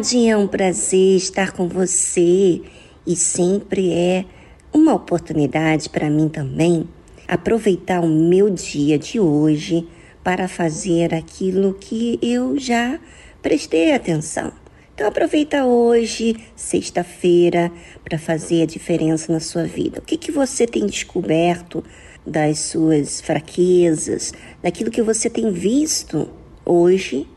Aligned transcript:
Tarde, 0.00 0.28
é 0.28 0.36
um 0.36 0.46
prazer 0.46 1.16
estar 1.16 1.52
com 1.52 1.68
você 1.68 2.62
e 3.06 3.14
sempre 3.14 3.92
é 3.92 4.24
uma 4.72 4.94
oportunidade 4.94 5.90
para 5.90 6.08
mim 6.08 6.26
também 6.26 6.88
aproveitar 7.28 8.00
o 8.00 8.08
meu 8.08 8.48
dia 8.48 8.98
de 8.98 9.20
hoje 9.20 9.86
para 10.24 10.48
fazer 10.48 11.14
aquilo 11.14 11.74
que 11.74 12.18
eu 12.22 12.58
já 12.58 12.98
prestei 13.42 13.92
atenção. 13.92 14.52
Então 14.94 15.06
aproveita 15.06 15.66
hoje, 15.66 16.34
sexta-feira, 16.56 17.70
para 18.02 18.18
fazer 18.18 18.62
a 18.62 18.66
diferença 18.66 19.30
na 19.30 19.40
sua 19.40 19.64
vida. 19.64 19.98
O 19.98 20.02
que, 20.02 20.16
que 20.16 20.32
você 20.32 20.66
tem 20.66 20.86
descoberto 20.86 21.84
das 22.26 22.58
suas 22.60 23.20
fraquezas, 23.20 24.32
daquilo 24.62 24.90
que 24.90 25.02
você 25.02 25.28
tem 25.28 25.52
visto 25.52 26.26
hoje 26.64 27.28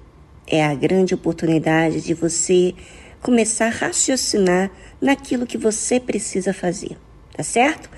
é 0.47 0.63
a 0.63 0.73
grande 0.73 1.13
oportunidade 1.13 2.01
de 2.01 2.13
você 2.13 2.73
começar 3.21 3.67
a 3.67 3.69
raciocinar 3.69 4.69
naquilo 5.01 5.45
que 5.45 5.57
você 5.57 5.99
precisa 5.99 6.53
fazer, 6.53 6.97
tá 7.35 7.43
certo? 7.43 7.89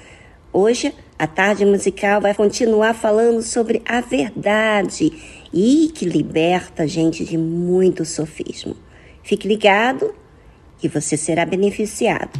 Hoje 0.54 0.94
a 1.18 1.28
tarde 1.28 1.66
musical 1.66 2.22
vai 2.22 2.34
continuar 2.34 2.94
falando 2.94 3.42
sobre 3.42 3.82
a 3.86 4.02
verdade 4.02 5.12
e 5.54 5.92
que 5.94 6.06
liberta 6.06 6.84
a 6.84 6.88
gente 6.88 7.26
de 7.26 7.38
muito 7.38 8.06
sofismo. 8.06 8.76
Fique 9.24 9.48
ligado 9.48 10.14
que 10.78 10.88
você 10.88 11.18
será 11.18 11.46
beneficiado. 11.46 12.40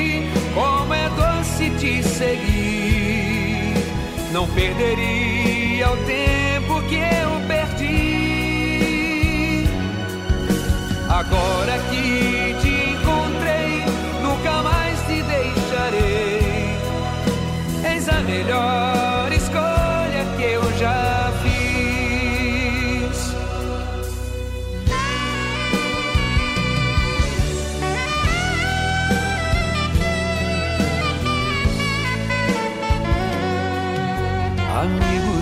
doce 1.15 1.69
te 1.71 2.03
seguir. 2.03 3.73
Não 4.31 4.47
perderia 4.47 5.91
o 5.91 5.97
tempo 6.05 6.81
que 6.83 6.95
eu 6.95 7.41
perdi. 7.47 8.41
Agora 11.09 11.60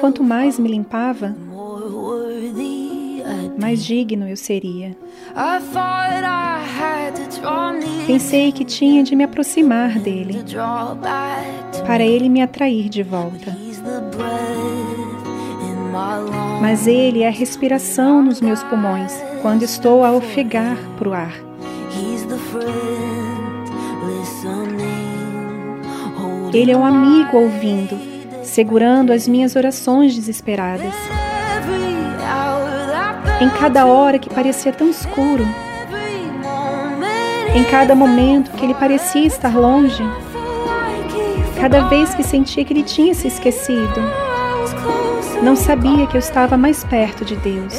Quanto 0.00 0.22
mais 0.22 0.58
me 0.58 0.68
limpava, 0.68 1.34
mais 3.58 3.84
digno 3.84 4.28
eu 4.28 4.36
seria. 4.36 4.96
Pensei 8.06 8.52
que 8.52 8.64
tinha 8.64 9.02
de 9.02 9.16
me 9.16 9.24
aproximar 9.24 9.98
dele, 9.98 10.44
para 11.86 12.04
ele 12.04 12.28
me 12.28 12.42
atrair 12.42 12.88
de 12.88 13.02
volta. 13.02 13.56
Mas 16.60 16.86
ele 16.86 17.22
é 17.22 17.28
a 17.28 17.30
respiração 17.30 18.22
nos 18.22 18.40
meus 18.40 18.62
pulmões 18.64 19.12
quando 19.42 19.62
estou 19.62 20.04
a 20.04 20.12
ofegar 20.12 20.76
para 20.98 21.08
o 21.08 21.12
ar. 21.12 21.34
Ele 26.52 26.70
é 26.70 26.76
um 26.76 26.86
amigo 26.86 27.36
ouvindo, 27.36 27.98
segurando 28.56 29.12
as 29.12 29.28
minhas 29.28 29.54
orações 29.54 30.14
desesperadas. 30.14 30.94
Em 33.38 33.50
cada 33.50 33.84
hora 33.84 34.18
que 34.18 34.30
parecia 34.30 34.72
tão 34.72 34.88
escuro, 34.88 35.46
em 37.54 37.64
cada 37.64 37.94
momento 37.94 38.50
que 38.52 38.64
ele 38.64 38.72
parecia 38.72 39.26
estar 39.26 39.54
longe, 39.54 40.02
cada 41.60 41.86
vez 41.88 42.14
que 42.14 42.22
sentia 42.22 42.64
que 42.64 42.72
ele 42.72 42.82
tinha 42.82 43.12
se 43.12 43.28
esquecido, 43.28 44.00
não 45.42 45.54
sabia 45.54 46.06
que 46.06 46.16
eu 46.16 46.18
estava 46.18 46.56
mais 46.56 46.82
perto 46.82 47.26
de 47.26 47.36
Deus. 47.36 47.74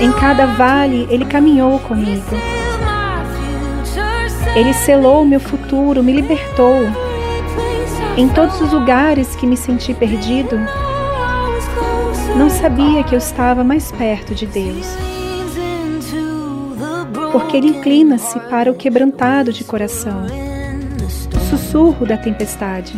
Em 0.00 0.12
cada 0.12 0.46
vale, 0.46 1.08
ele 1.10 1.24
caminhou 1.24 1.80
comigo. 1.80 2.36
Ele 4.54 4.72
selou 4.72 5.24
meu 5.24 5.40
futuro, 5.40 6.04
me 6.04 6.12
libertou. 6.12 7.03
Em 8.16 8.28
todos 8.28 8.60
os 8.60 8.70
lugares 8.70 9.34
que 9.34 9.44
me 9.44 9.56
senti 9.56 9.92
perdido, 9.92 10.56
não 12.36 12.48
sabia 12.48 13.02
que 13.02 13.12
eu 13.12 13.18
estava 13.18 13.64
mais 13.64 13.90
perto 13.90 14.36
de 14.36 14.46
Deus. 14.46 14.86
Porque 17.32 17.56
Ele 17.56 17.68
inclina-se 17.68 18.38
para 18.38 18.70
o 18.70 18.74
quebrantado 18.74 19.52
de 19.52 19.64
coração, 19.64 20.26
o 21.34 21.40
sussurro 21.50 22.06
da 22.06 22.16
tempestade. 22.16 22.94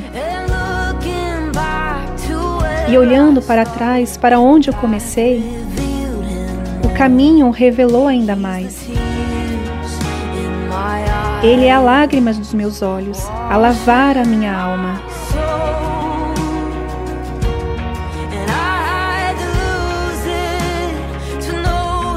E 2.87 2.99
olhando 2.99 3.41
para 3.41 3.65
trás, 3.65 4.19
para 4.19 4.39
onde 4.39 4.69
eu 4.69 4.75
comecei, 4.75 5.43
o 6.85 6.91
caminho 6.91 7.49
revelou 7.51 8.07
ainda 8.07 8.37
mais. 8.37 8.87
Ele 11.47 11.67
é 11.67 11.71
a 11.71 11.79
lágrima 11.79 12.33
dos 12.33 12.53
meus 12.53 12.83
olhos, 12.83 13.25
a 13.49 13.57
lavar 13.57 14.19
a 14.19 14.25
minha 14.25 14.53
alma. 14.53 15.01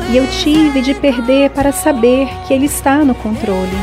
E 0.09 0.17
eu 0.17 0.25
tive 0.31 0.81
de 0.81 0.95
perder 0.95 1.51
para 1.51 1.71
saber 1.71 2.27
que 2.47 2.55
Ele 2.55 2.65
está 2.65 3.05
no 3.05 3.13
controle. 3.13 3.77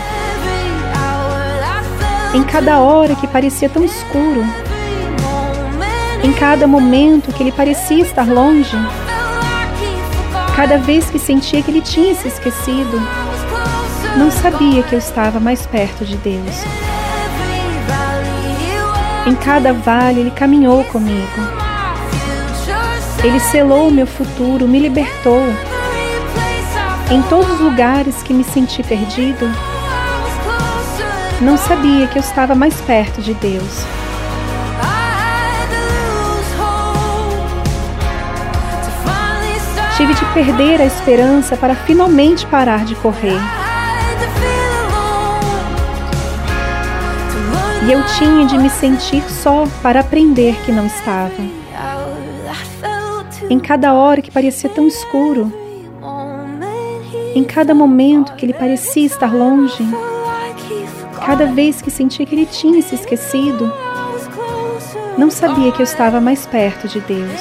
Em 2.35 2.43
cada 2.43 2.81
hora 2.81 3.15
que 3.15 3.29
parecia 3.29 3.69
tão 3.69 3.85
escuro, 3.85 4.45
em 6.25 6.33
cada 6.33 6.67
momento 6.67 7.33
que 7.33 7.45
ele 7.45 7.53
parecia 7.53 8.03
estar 8.03 8.27
longe, 8.29 8.77
cada 10.57 10.77
vez 10.77 11.09
que 11.09 11.21
sentia 11.21 11.63
que 11.63 11.71
ele 11.71 11.83
tinha 11.83 12.17
se 12.17 12.27
esquecido, 12.27 13.01
não 14.17 14.31
sabia 14.31 14.83
que 14.83 14.95
eu 14.95 14.99
estava 14.99 15.39
mais 15.39 15.67
perto 15.67 16.05
de 16.05 16.17
Deus. 16.17 16.65
Em 19.27 19.35
cada 19.35 19.73
vale 19.73 20.21
ele 20.21 20.31
caminhou 20.31 20.85
comigo. 20.85 21.41
Ele 23.23 23.41
selou 23.41 23.89
o 23.89 23.91
meu 23.91 24.07
futuro, 24.07 24.67
me 24.67 24.79
libertou. 24.79 25.43
Em 27.11 27.23
todos 27.23 27.53
os 27.53 27.61
lugares 27.61 28.23
que 28.23 28.33
me 28.33 28.45
senti 28.45 28.83
perdido, 28.83 29.51
não 31.41 31.57
sabia 31.57 32.07
que 32.07 32.19
eu 32.19 32.21
estava 32.21 32.55
mais 32.55 32.81
perto 32.81 33.21
de 33.21 33.35
Deus. 33.35 33.85
Tive 39.97 40.15
de 40.15 40.25
perder 40.27 40.81
a 40.81 40.85
esperança 40.85 41.57
para 41.57 41.75
finalmente 41.75 42.47
parar 42.47 42.85
de 42.85 42.95
correr. 42.97 43.66
E 47.87 47.93
eu 47.93 48.05
tinha 48.19 48.45
de 48.47 48.59
me 48.59 48.69
sentir 48.69 49.23
só 49.31 49.65
para 49.81 50.01
aprender 50.01 50.57
que 50.65 50.73
não 50.73 50.87
estava. 50.87 51.31
Em 53.49 53.61
cada 53.61 53.95
hora 53.95 54.21
que 54.21 54.29
parecia 54.29 54.69
tão 54.69 54.89
escuro, 54.89 55.53
em 57.33 57.45
cada 57.45 57.73
momento 57.73 58.35
que 58.35 58.45
ele 58.45 58.53
parecia 58.53 59.07
estar 59.07 59.33
longe, 59.33 59.85
cada 61.25 61.47
vez 61.47 61.81
que 61.81 61.89
sentia 61.89 62.27
que 62.27 62.35
ele 62.35 62.47
tinha 62.47 62.83
se 62.83 62.97
esquecido, 62.97 63.73
não 65.17 65.31
sabia 65.31 65.71
que 65.71 65.81
eu 65.81 65.85
estava 65.85 66.21
mais 66.21 66.45
perto 66.45 66.89
de 66.89 66.99
Deus. 66.99 67.41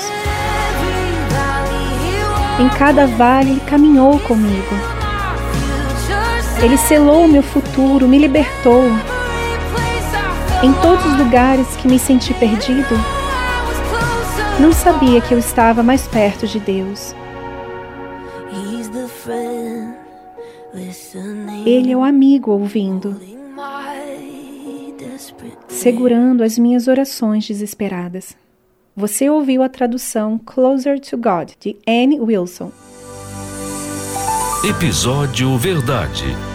Em 2.59 2.69
cada 2.77 3.07
vale 3.07 3.49
ele 3.49 3.61
caminhou 3.61 4.19
comigo. 4.19 4.75
Ele 6.61 6.77
selou 6.77 7.27
meu 7.27 7.41
futuro, 7.41 8.07
me 8.07 8.19
libertou 8.19 8.83
em 10.63 10.73
todos 10.81 11.05
os 11.05 11.17
lugares 11.17 11.67
que 11.77 11.87
me 11.87 11.99
senti 11.99 12.33
perdido, 12.33 12.95
não 14.59 14.71
sabia 14.71 15.21
que 15.21 15.33
eu 15.33 15.39
estava 15.39 15.83
mais 15.83 16.07
perto 16.07 16.47
de 16.47 16.59
Deus. 16.59 17.13
Ele 21.65 21.91
é 21.91 21.97
o 21.97 22.03
amigo 22.03 22.51
ouvindo, 22.51 23.19
segurando 25.67 26.43
as 26.43 26.57
minhas 26.57 26.87
orações 26.87 27.47
desesperadas. 27.47 28.35
Você 28.95 29.29
ouviu 29.29 29.61
a 29.61 29.69
tradução 29.69 30.37
Closer 30.37 30.99
to 30.99 31.17
God, 31.17 31.51
de 31.59 31.75
Anne 31.87 32.19
Wilson. 32.19 32.71
Episódio 34.63 35.57
Verdade 35.57 36.54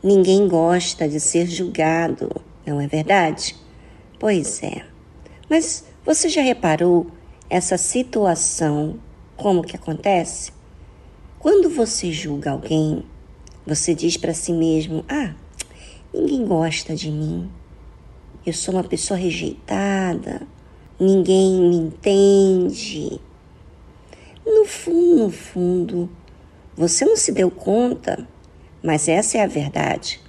Ninguém 0.00 0.46
gosta 0.46 1.08
de 1.08 1.18
ser 1.18 1.48
julgado, 1.48 2.30
não 2.64 2.80
é 2.80 2.86
verdade? 2.86 3.56
Pois 4.16 4.62
é. 4.62 4.84
Mas 5.50 5.84
você 6.06 6.28
já 6.28 6.40
reparou 6.40 7.08
essa 7.50 7.76
situação 7.76 9.00
como 9.36 9.64
que 9.64 9.74
acontece? 9.74 10.52
Quando 11.40 11.68
você 11.68 12.12
julga 12.12 12.52
alguém, 12.52 13.04
você 13.66 13.92
diz 13.92 14.16
para 14.16 14.32
si 14.32 14.52
mesmo: 14.52 15.04
"Ah, 15.08 15.34
ninguém 16.14 16.46
gosta 16.46 16.94
de 16.94 17.10
mim. 17.10 17.50
Eu 18.46 18.52
sou 18.52 18.74
uma 18.74 18.84
pessoa 18.84 19.18
rejeitada. 19.18 20.42
Ninguém 21.00 21.60
me 21.60 21.76
entende." 21.76 23.20
No 24.46 24.64
fundo, 24.64 25.24
no 25.24 25.30
fundo, 25.30 26.08
você 26.76 27.04
não 27.04 27.16
se 27.16 27.32
deu 27.32 27.50
conta 27.50 28.26
mas 28.82 29.08
essa 29.08 29.38
é 29.38 29.42
a 29.42 29.46
verdade. 29.46 30.20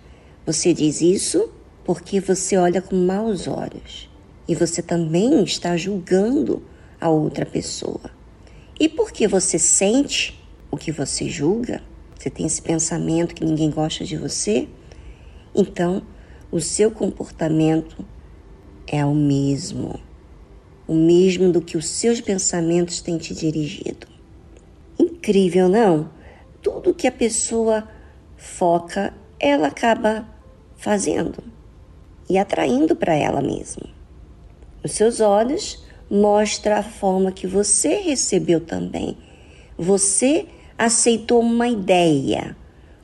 Você 0.46 0.74
diz 0.74 1.02
isso 1.02 1.52
porque 1.84 2.20
você 2.20 2.58
olha 2.58 2.82
com 2.82 2.96
maus 2.96 3.48
olhos 3.48 4.10
e 4.48 4.56
você 4.56 4.82
também 4.82 5.44
está 5.44 5.78
julgando 5.78 6.64
a 7.00 7.10
outra 7.10 7.46
pessoa. 7.46 8.12
E 8.80 8.90
porque 8.90 9.28
você 9.28 9.60
sente 9.60 10.40
o 10.72 10.78
que 10.78 10.92
você 10.92 11.30
julga, 11.30 11.82
você 12.18 12.30
tem 12.30 12.46
esse 12.46 12.62
pensamento 12.62 13.36
que 13.36 13.46
ninguém 13.46 13.70
gosta 13.70 14.04
de 14.04 14.18
você, 14.18 14.68
então 15.54 16.02
o 16.52 16.60
seu 16.60 16.90
comportamento 16.90 18.06
é 18.88 19.06
o 19.06 19.14
mesmo, 19.14 20.00
o 20.88 20.96
mesmo 20.96 21.52
do 21.52 21.62
que 21.62 21.78
os 21.78 21.88
seus 21.88 22.20
pensamentos 22.20 23.02
têm 23.02 23.18
te 23.18 23.34
dirigido. 23.36 24.08
Incrível, 24.98 25.70
não? 25.70 26.10
Tudo 26.62 26.94
que 26.94 27.08
a 27.08 27.12
pessoa 27.12 27.88
foca, 28.40 29.14
ela 29.38 29.68
acaba 29.68 30.26
fazendo 30.78 31.44
e 32.30 32.38
atraindo 32.38 32.96
para 32.96 33.14
ela 33.14 33.42
mesma. 33.42 33.84
Os 34.84 34.94
seus 34.94 35.20
olhos 35.20 35.84
mostram 36.10 36.78
a 36.78 36.84
forma 36.84 37.32
que 37.32 37.46
você 37.46 37.96
recebeu 37.96 38.62
também. 38.62 39.18
Você 39.78 40.48
aceitou 40.78 41.42
uma 41.42 41.68
ideia, 41.68 42.56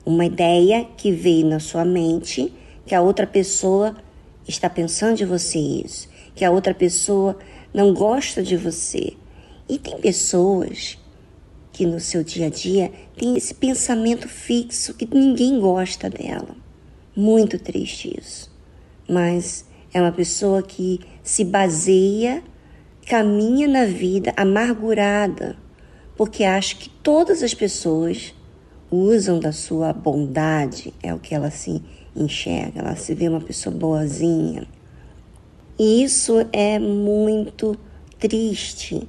uma 0.06 0.25
ideia 0.25 0.88
que 0.98 1.12
veio 1.12 1.46
na 1.46 1.60
sua 1.60 1.84
mente, 1.84 2.54
que 2.86 2.96
a 2.96 3.01
outra 3.01 3.27
pessoa 3.27 3.96
está 4.48 4.70
pensando 4.70 5.18
de 5.18 5.25
você 5.25 5.60
isso, 5.60 6.08
que 6.34 6.46
a 6.46 6.51
outra 6.51 6.74
pessoa 6.74 7.38
não 7.74 7.94
gosta 7.94 8.42
de 8.42 8.56
você. 8.56 9.13
E 9.68 9.77
tem 9.77 10.00
pessoas 10.00 10.98
que 11.75 11.86
no 11.86 12.00
seu 12.00 12.24
dia 12.24 12.48
a 12.48 12.50
dia 12.50 12.89
tem 13.17 13.36
esse 13.36 13.53
pensamento 13.53 14.29
fixo 14.29 14.94
que 14.94 15.05
ninguém 15.13 15.60
gosta 15.60 16.10
dela. 16.10 16.55
Muito 17.13 17.60
triste 17.60 18.17
isso. 18.17 18.50
Mas 19.10 19.65
é 19.94 20.00
uma 20.00 20.13
pessoa 20.13 20.63
que 20.63 21.01
se 21.22 21.44
baseia, 21.44 22.41
caminha 23.05 23.67
na 23.67 23.84
vida 23.84 24.34
amargurada, 24.38 25.58
porque 26.15 26.46
acha 26.46 26.77
que 26.77 26.89
todas 26.89 27.44
as 27.44 27.53
pessoas 27.53 28.34
usam 28.89 29.38
da 29.38 29.51
sua 29.51 29.91
bondade, 29.91 30.94
é 31.03 31.13
o 31.13 31.20
que 31.20 31.36
ela 31.36 31.51
se 31.51 31.84
enxerga, 32.15 32.79
ela 32.79 32.96
se 32.96 33.13
vê 33.13 33.27
uma 33.27 33.41
pessoa 33.41 33.75
boazinha. 33.75 34.65
E 35.77 36.01
isso 36.01 36.48
é 36.53 36.79
muito 36.79 37.77
triste 38.17 39.05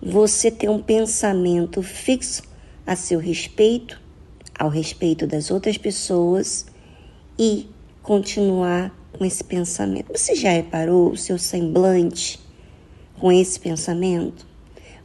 você 0.00 0.50
ter 0.50 0.68
um 0.68 0.80
pensamento 0.80 1.82
fixo 1.82 2.42
a 2.86 2.96
seu 2.96 3.18
respeito, 3.18 4.00
ao 4.58 4.68
respeito 4.68 5.26
das 5.26 5.50
outras 5.50 5.76
pessoas 5.76 6.66
e 7.38 7.68
continuar 8.02 8.94
com 9.12 9.24
esse 9.24 9.42
pensamento. 9.44 10.16
Você 10.16 10.34
já 10.34 10.50
reparou 10.50 11.10
o 11.12 11.16
seu 11.16 11.38
semblante 11.38 12.38
com 13.18 13.30
esse 13.30 13.58
pensamento? 13.58 14.46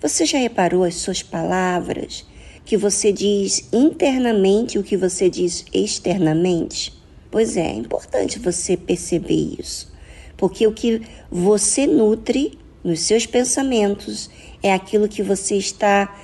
Você 0.02 0.26
já 0.26 0.38
reparou 0.38 0.84
as 0.84 0.96
suas 0.96 1.24
palavras 1.24 2.26
que 2.66 2.78
você 2.78 3.12
diz 3.12 3.68
internamente 3.74 4.78
o 4.78 4.84
que 4.84 4.96
você 4.96 5.30
diz 5.30 5.66
externamente? 5.74 6.94
Pois 7.30 7.58
é, 7.58 7.68
é 7.68 7.74
importante 7.74 8.40
você 8.40 8.78
perceber 8.78 9.56
isso, 9.60 9.92
porque 10.38 10.66
o 10.68 10.72
que 10.72 11.02
você 11.32 11.88
nutre 11.88 12.58
nos 12.84 13.02
seus 13.02 13.26
pensamentos 13.26 14.30
é 14.64 14.74
aquilo 14.74 15.10
que 15.10 15.22
você 15.22 15.58
está, 15.58 16.16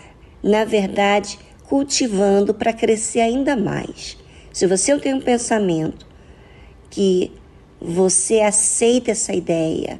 na 0.42 0.64
verdade, 0.64 1.38
cultivando 1.68 2.54
para 2.54 2.74
crescer 2.74 3.20
ainda 3.20 3.56
mais. 3.56 4.18
Se 4.52 4.66
você 4.66 4.98
tem 4.98 5.14
um 5.14 5.22
pensamento 5.22 6.08
que 6.90 7.32
você 7.80 8.40
aceita 8.40 9.12
essa 9.12 9.34
ideia 9.34 10.00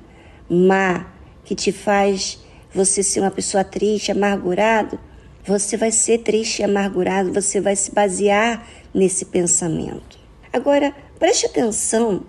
má 0.50 1.06
que 1.46 1.54
te 1.54 1.72
faz 1.72 2.40
você 2.74 3.04
ser 3.04 3.20
uma 3.20 3.32
pessoa 3.32 3.64
triste, 3.64 4.12
amargurado, 4.12 5.00
você 5.46 5.78
vai 5.78 5.92
ser 5.92 6.20
triste 6.20 6.60
e 6.60 6.64
amargurado, 6.64 7.34
você 7.34 7.60
vai 7.60 7.76
se 7.76 7.92
basear 7.92 8.68
nesse 8.94 9.26
pensamento. 9.26 10.20
Agora, 10.52 10.94
preste 11.18 11.46
atenção 11.46 12.24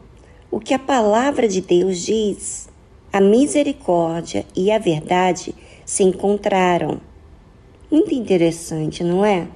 o 0.51 0.59
que 0.59 0.75
a 0.75 0.79
palavra 0.79 1.47
de 1.49 1.61
Deus 1.61 2.01
diz. 2.01 2.69
A 3.13 3.21
misericórdia 3.21 4.47
e 4.55 4.71
a 4.71 4.79
verdade 4.79 5.55
se 5.91 6.05
encontraram. 6.05 7.01
Muito 7.91 8.15
interessante, 8.15 9.03
não 9.03 9.25
é? 9.25 9.49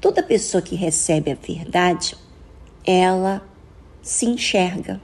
Toda 0.00 0.20
pessoa 0.20 0.60
que 0.60 0.74
recebe 0.74 1.30
a 1.30 1.36
verdade, 1.36 2.16
ela 2.84 3.40
se 4.02 4.26
enxerga. 4.26 5.00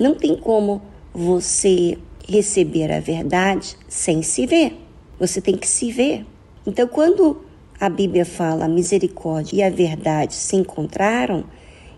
Não 0.00 0.14
tem 0.14 0.34
como 0.34 0.80
você 1.12 1.98
receber 2.26 2.90
a 2.90 3.00
verdade 3.00 3.76
sem 3.86 4.22
se 4.22 4.46
ver. 4.46 4.80
Você 5.20 5.42
tem 5.42 5.54
que 5.58 5.68
se 5.68 5.92
ver. 5.92 6.24
Então, 6.66 6.88
quando 6.88 7.44
a 7.78 7.90
Bíblia 7.90 8.24
fala 8.24 8.64
a 8.64 8.68
misericórdia 8.68 9.56
e 9.56 9.62
a 9.62 9.68
verdade 9.68 10.32
se 10.32 10.56
encontraram, 10.56 11.44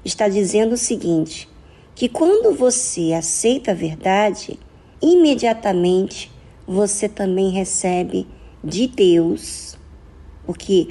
está 0.04 0.28
dizendo 0.28 0.72
o 0.72 0.76
seguinte: 0.76 1.48
que 1.94 2.08
quando 2.08 2.56
você 2.56 3.12
aceita 3.12 3.70
a 3.70 3.74
verdade, 3.74 4.58
imediatamente 5.00 6.36
você 6.68 7.08
também 7.08 7.48
recebe 7.48 8.26
de 8.62 8.86
Deus, 8.86 9.78
porque 10.44 10.88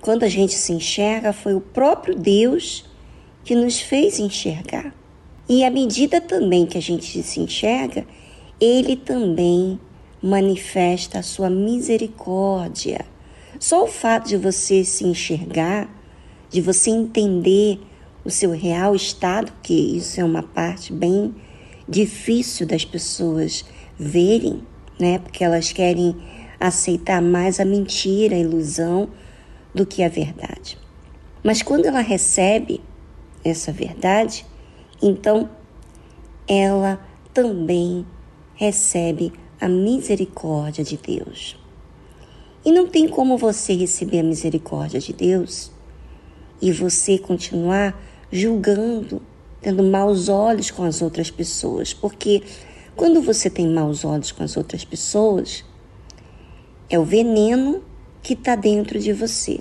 quando 0.00 0.22
a 0.22 0.28
gente 0.28 0.54
se 0.54 0.72
enxerga, 0.72 1.32
foi 1.32 1.52
o 1.52 1.60
próprio 1.60 2.14
Deus 2.14 2.84
que 3.42 3.56
nos 3.56 3.80
fez 3.80 4.20
enxergar. 4.20 4.94
E 5.48 5.64
à 5.64 5.70
medida 5.70 6.20
também 6.20 6.64
que 6.64 6.78
a 6.78 6.82
gente 6.82 7.22
se 7.24 7.40
enxerga, 7.40 8.06
ele 8.60 8.94
também 8.94 9.80
manifesta 10.22 11.18
a 11.18 11.22
sua 11.22 11.50
misericórdia. 11.50 13.04
Só 13.58 13.84
o 13.84 13.88
fato 13.88 14.28
de 14.28 14.36
você 14.36 14.84
se 14.84 15.04
enxergar, 15.04 15.88
de 16.50 16.60
você 16.60 16.90
entender 16.90 17.80
o 18.24 18.30
seu 18.30 18.50
real 18.50 18.94
estado, 18.94 19.52
que 19.62 19.96
isso 19.96 20.20
é 20.20 20.24
uma 20.24 20.42
parte 20.42 20.92
bem 20.92 21.34
difícil 21.88 22.66
das 22.66 22.84
pessoas 22.84 23.64
verem, 23.98 24.62
né? 24.98 25.18
Porque 25.18 25.44
elas 25.44 25.72
querem 25.72 26.16
aceitar 26.58 27.20
mais 27.20 27.60
a 27.60 27.64
mentira, 27.64 28.34
a 28.34 28.38
ilusão, 28.38 29.08
do 29.74 29.84
que 29.84 30.02
a 30.02 30.08
verdade. 30.08 30.78
Mas 31.44 31.62
quando 31.62 31.84
ela 31.84 32.00
recebe 32.00 32.80
essa 33.44 33.70
verdade, 33.70 34.44
então 35.02 35.48
ela 36.48 36.98
também 37.32 38.06
recebe 38.54 39.32
a 39.60 39.68
misericórdia 39.68 40.82
de 40.82 40.96
Deus. 40.96 41.56
E 42.64 42.72
não 42.72 42.88
tem 42.88 43.06
como 43.06 43.36
você 43.36 43.74
receber 43.74 44.20
a 44.20 44.24
misericórdia 44.24 44.98
de 44.98 45.12
Deus 45.12 45.70
e 46.60 46.72
você 46.72 47.18
continuar 47.18 48.00
julgando, 48.32 49.22
tendo 49.60 49.82
maus 49.82 50.28
olhos 50.28 50.70
com 50.70 50.82
as 50.82 51.00
outras 51.00 51.30
pessoas, 51.30 51.94
porque 51.94 52.42
quando 52.96 53.20
você 53.20 53.50
tem 53.50 53.68
maus 53.68 54.06
olhos 54.06 54.32
com 54.32 54.42
as 54.42 54.56
outras 54.56 54.82
pessoas, 54.82 55.62
é 56.88 56.98
o 56.98 57.04
veneno 57.04 57.84
que 58.22 58.32
está 58.32 58.56
dentro 58.56 58.98
de 58.98 59.12
você. 59.12 59.60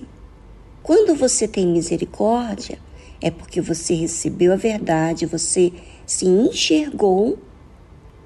Quando 0.81 1.13
você 1.13 1.45
tem 1.45 1.67
misericórdia, 1.67 2.79
é 3.21 3.29
porque 3.29 3.59
você 3.59 3.93
recebeu 3.93 4.53
a 4.53 4.55
verdade, 4.55 5.25
você 5.25 5.73
se 6.05 6.25
enxergou 6.25 7.37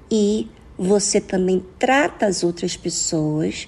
e 0.08 0.48
você 0.78 1.20
também 1.20 1.64
trata 1.78 2.26
as 2.26 2.44
outras 2.44 2.76
pessoas 2.76 3.66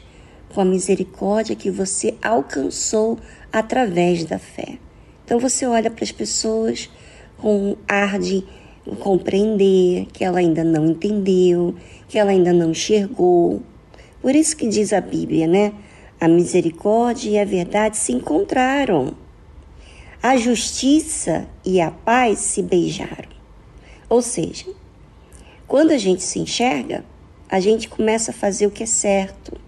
com 0.54 0.60
a 0.60 0.64
misericórdia 0.64 1.56
que 1.56 1.70
você 1.70 2.14
alcançou 2.22 3.18
através 3.52 4.24
da 4.24 4.38
fé. 4.38 4.78
Então 5.24 5.40
você 5.40 5.66
olha 5.66 5.90
para 5.90 6.04
as 6.04 6.12
pessoas 6.12 6.88
com 7.36 7.76
ar 7.88 8.18
de 8.18 8.44
compreender 8.98 10.06
que 10.12 10.24
ela 10.24 10.38
ainda 10.38 10.64
não 10.64 10.86
entendeu, 10.86 11.74
que 12.08 12.18
ela 12.18 12.30
ainda 12.30 12.52
não 12.52 12.70
enxergou. 12.70 13.62
Por 14.20 14.34
isso 14.34 14.56
que 14.56 14.68
diz 14.68 14.92
a 14.92 15.00
Bíblia, 15.00 15.46
né? 15.46 15.72
A 16.20 16.28
misericórdia 16.28 17.30
e 17.30 17.38
a 17.38 17.44
verdade 17.44 17.96
se 17.96 18.12
encontraram. 18.12 19.14
A 20.22 20.36
justiça 20.36 21.48
e 21.64 21.80
a 21.80 21.90
paz 21.90 22.38
se 22.38 22.62
beijaram. 22.62 23.30
Ou 24.08 24.22
seja, 24.22 24.66
quando 25.66 25.90
a 25.90 25.98
gente 25.98 26.22
se 26.22 26.38
enxerga, 26.38 27.04
a 27.48 27.58
gente 27.58 27.88
começa 27.88 28.30
a 28.30 28.34
fazer 28.34 28.66
o 28.66 28.70
que 28.70 28.82
é 28.82 28.86
certo. 28.86 29.58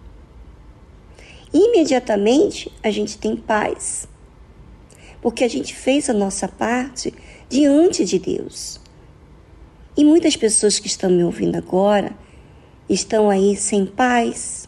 Imediatamente 1.53 2.71
a 2.83 2.91
gente 2.91 3.17
tem 3.17 3.35
paz, 3.35 4.07
porque 5.21 5.43
a 5.43 5.47
gente 5.47 5.73
fez 5.73 6.09
a 6.09 6.13
nossa 6.13 6.47
parte 6.47 7.13
diante 7.49 8.05
de 8.05 8.19
Deus. 8.19 8.79
E 9.97 10.03
muitas 10.03 10.35
pessoas 10.35 10.77
que 10.77 10.87
estão 10.87 11.09
me 11.09 11.23
ouvindo 11.23 11.55
agora 11.55 12.11
estão 12.89 13.29
aí 13.29 13.55
sem 13.55 13.85
paz, 13.85 14.67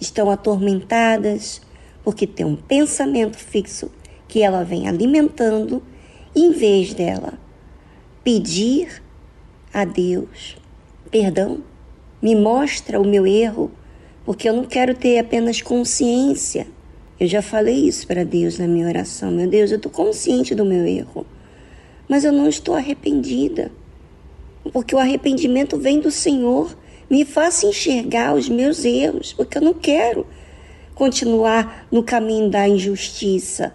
estão 0.00 0.30
atormentadas, 0.30 1.60
porque 2.02 2.26
tem 2.26 2.46
um 2.46 2.56
pensamento 2.56 3.36
fixo 3.36 3.90
que 4.28 4.42
ela 4.42 4.64
vem 4.64 4.88
alimentando, 4.88 5.82
em 6.34 6.52
vez 6.52 6.94
dela 6.94 7.34
pedir 8.24 9.02
a 9.72 9.84
Deus: 9.84 10.56
perdão, 11.10 11.60
me 12.20 12.34
mostra 12.34 13.00
o 13.00 13.06
meu 13.06 13.26
erro, 13.26 13.70
porque 14.24 14.48
eu 14.48 14.52
não 14.54 14.64
quero 14.64 14.94
ter 14.94 15.18
apenas 15.18 15.60
consciência. 15.60 16.66
Eu 17.18 17.26
já 17.26 17.40
falei 17.40 17.86
isso 17.86 18.06
para 18.06 18.24
Deus 18.24 18.58
na 18.58 18.66
minha 18.66 18.86
oração. 18.86 19.30
Meu 19.30 19.48
Deus, 19.48 19.70
eu 19.70 19.76
estou 19.76 19.90
consciente 19.92 20.54
do 20.54 20.64
meu 20.64 20.84
erro, 20.84 21.26
mas 22.08 22.24
eu 22.24 22.32
não 22.32 22.48
estou 22.48 22.74
arrependida, 22.74 23.70
porque 24.72 24.94
o 24.94 24.98
arrependimento 24.98 25.76
vem 25.76 26.00
do 26.00 26.10
Senhor. 26.10 26.76
Me 27.08 27.24
faça 27.24 27.66
enxergar 27.66 28.34
os 28.34 28.48
meus 28.48 28.84
erros, 28.84 29.32
porque 29.32 29.58
eu 29.58 29.62
não 29.62 29.74
quero 29.74 30.26
continuar 30.94 31.86
no 31.90 32.02
caminho 32.02 32.50
da 32.50 32.66
injustiça, 32.66 33.74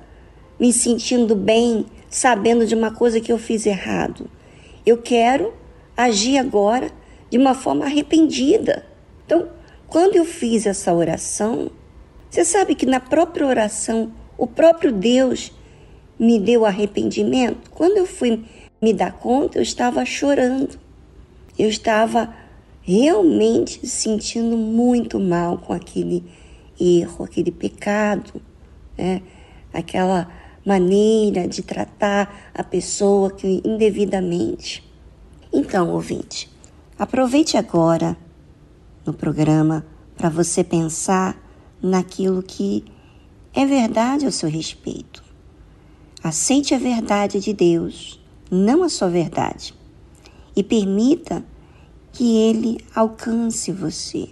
me 0.60 0.74
sentindo 0.74 1.36
bem, 1.36 1.86
sabendo 2.10 2.66
de 2.66 2.76
uma 2.76 2.92
coisa 2.92 3.22
que 3.22 3.32
eu 3.32 3.38
fiz 3.38 3.66
errado. 3.66 4.30
Eu 4.86 4.98
quero 4.98 5.54
agir 5.96 6.38
agora 6.38 6.92
de 7.30 7.38
uma 7.38 7.54
forma 7.54 7.86
arrependida. 7.86 8.86
Então, 9.26 9.48
quando 9.88 10.16
eu 10.16 10.26
fiz 10.26 10.66
essa 10.66 10.94
oração, 10.94 11.72
você 12.30 12.44
sabe 12.44 12.76
que 12.76 12.86
na 12.86 13.00
própria 13.00 13.46
oração, 13.46 14.12
o 14.38 14.48
próprio 14.48 14.92
Deus 14.92 15.52
me 16.22 16.40
deu 16.40 16.68
arrependimento. 16.68 17.72
Quando 17.72 17.98
eu 17.98 18.06
fui 18.06 18.46
me 18.80 18.94
dar 18.94 19.12
conta, 19.12 19.58
eu 19.58 19.64
estava 19.64 20.06
chorando. 20.06 20.80
Eu 21.58 21.68
estava 21.68 22.32
realmente 22.84 23.88
sentindo 23.88 24.56
muito 24.56 25.20
mal 25.20 25.58
com 25.58 25.74
aquele 25.74 26.24
erro, 26.80 27.26
aquele 27.26 27.52
pecado, 27.52 28.40
né? 28.96 29.24
aquela 29.74 30.30
maneira 30.64 31.48
de 31.48 31.64
tratar 31.64 32.52
a 32.54 32.64
pessoa 32.64 33.32
que 33.32 33.60
indevidamente. 33.66 34.88
Então, 35.52 35.90
ouvinte, 35.90 36.48
aproveite 37.00 37.58
agora 37.58 38.16
no 39.04 39.12
programa 39.12 39.84
para 40.16 40.30
você 40.30 40.64
pensar 40.64 41.36
naquilo 41.82 42.44
que 42.44 42.86
é 43.56 43.66
verdade 43.66 44.26
ao 44.26 44.32
seu 44.32 44.50
respeito. 44.50 45.31
Aceite 46.24 46.74
a 46.76 46.78
verdade 46.78 47.40
de 47.40 47.54
Deus, 47.54 48.20
não 48.50 48.84
a 48.84 48.90
sua 48.90 49.10
verdade, 49.10 49.74
e 50.56 50.64
permita 50.64 51.44
que 52.12 52.38
Ele 52.38 52.80
alcance 52.94 53.72
você. 53.72 54.30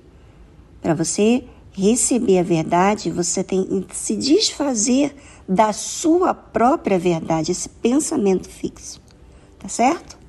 Para 0.81 0.93
você 0.93 1.43
receber 1.71 2.39
a 2.39 2.43
verdade, 2.43 3.09
você 3.09 3.43
tem 3.43 3.81
que 3.81 3.95
se 3.95 4.15
desfazer 4.15 5.15
da 5.47 5.73
sua 5.73 6.33
própria 6.33 6.99
verdade, 6.99 7.51
esse 7.51 7.69
pensamento 7.69 8.47
fixo. 8.47 9.01
Tá 9.57 9.67
certo? 9.67 10.19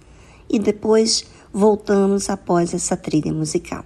e 0.51 0.59
depois 0.59 1.25
voltamos 1.53 2.29
após 2.29 2.75
essa 2.75 2.97
trilha 2.97 3.33
musical. 3.33 3.85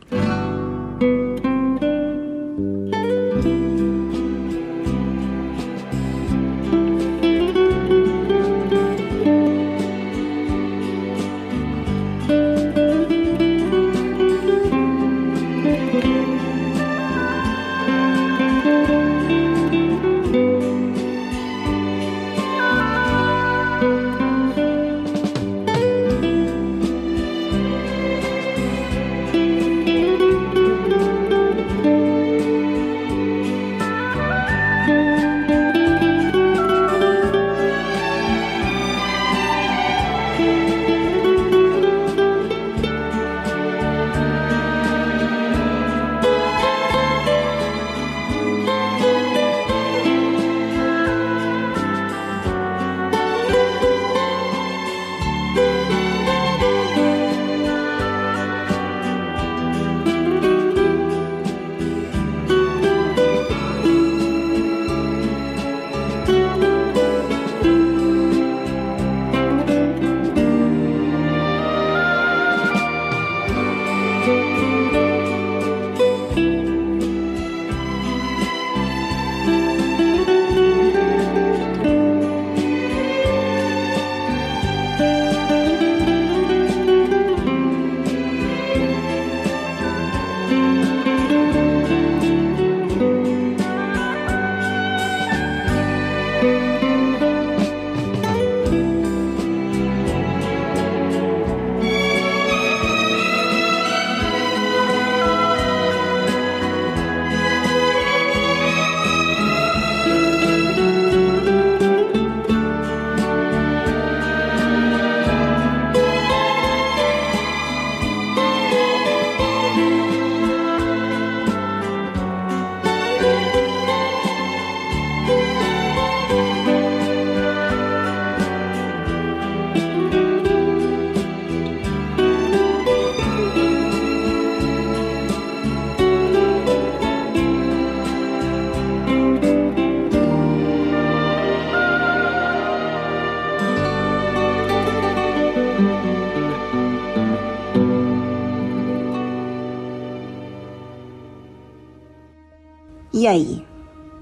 E 153.24 153.26
aí? 153.26 153.64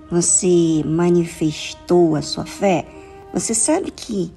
Você 0.08 0.80
manifestou 0.86 2.14
a 2.14 2.22
sua 2.22 2.46
fé? 2.46 2.86
Você 3.34 3.52
sabe 3.52 3.90
que 3.90 4.32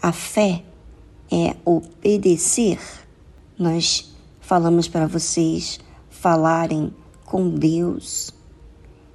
a 0.00 0.12
fé 0.12 0.62
é 1.28 1.56
obedecer? 1.64 2.78
Nós 3.58 4.14
falamos 4.40 4.86
para 4.86 5.08
vocês 5.08 5.80
falarem 6.08 6.94
com 7.24 7.50
Deus. 7.50 8.32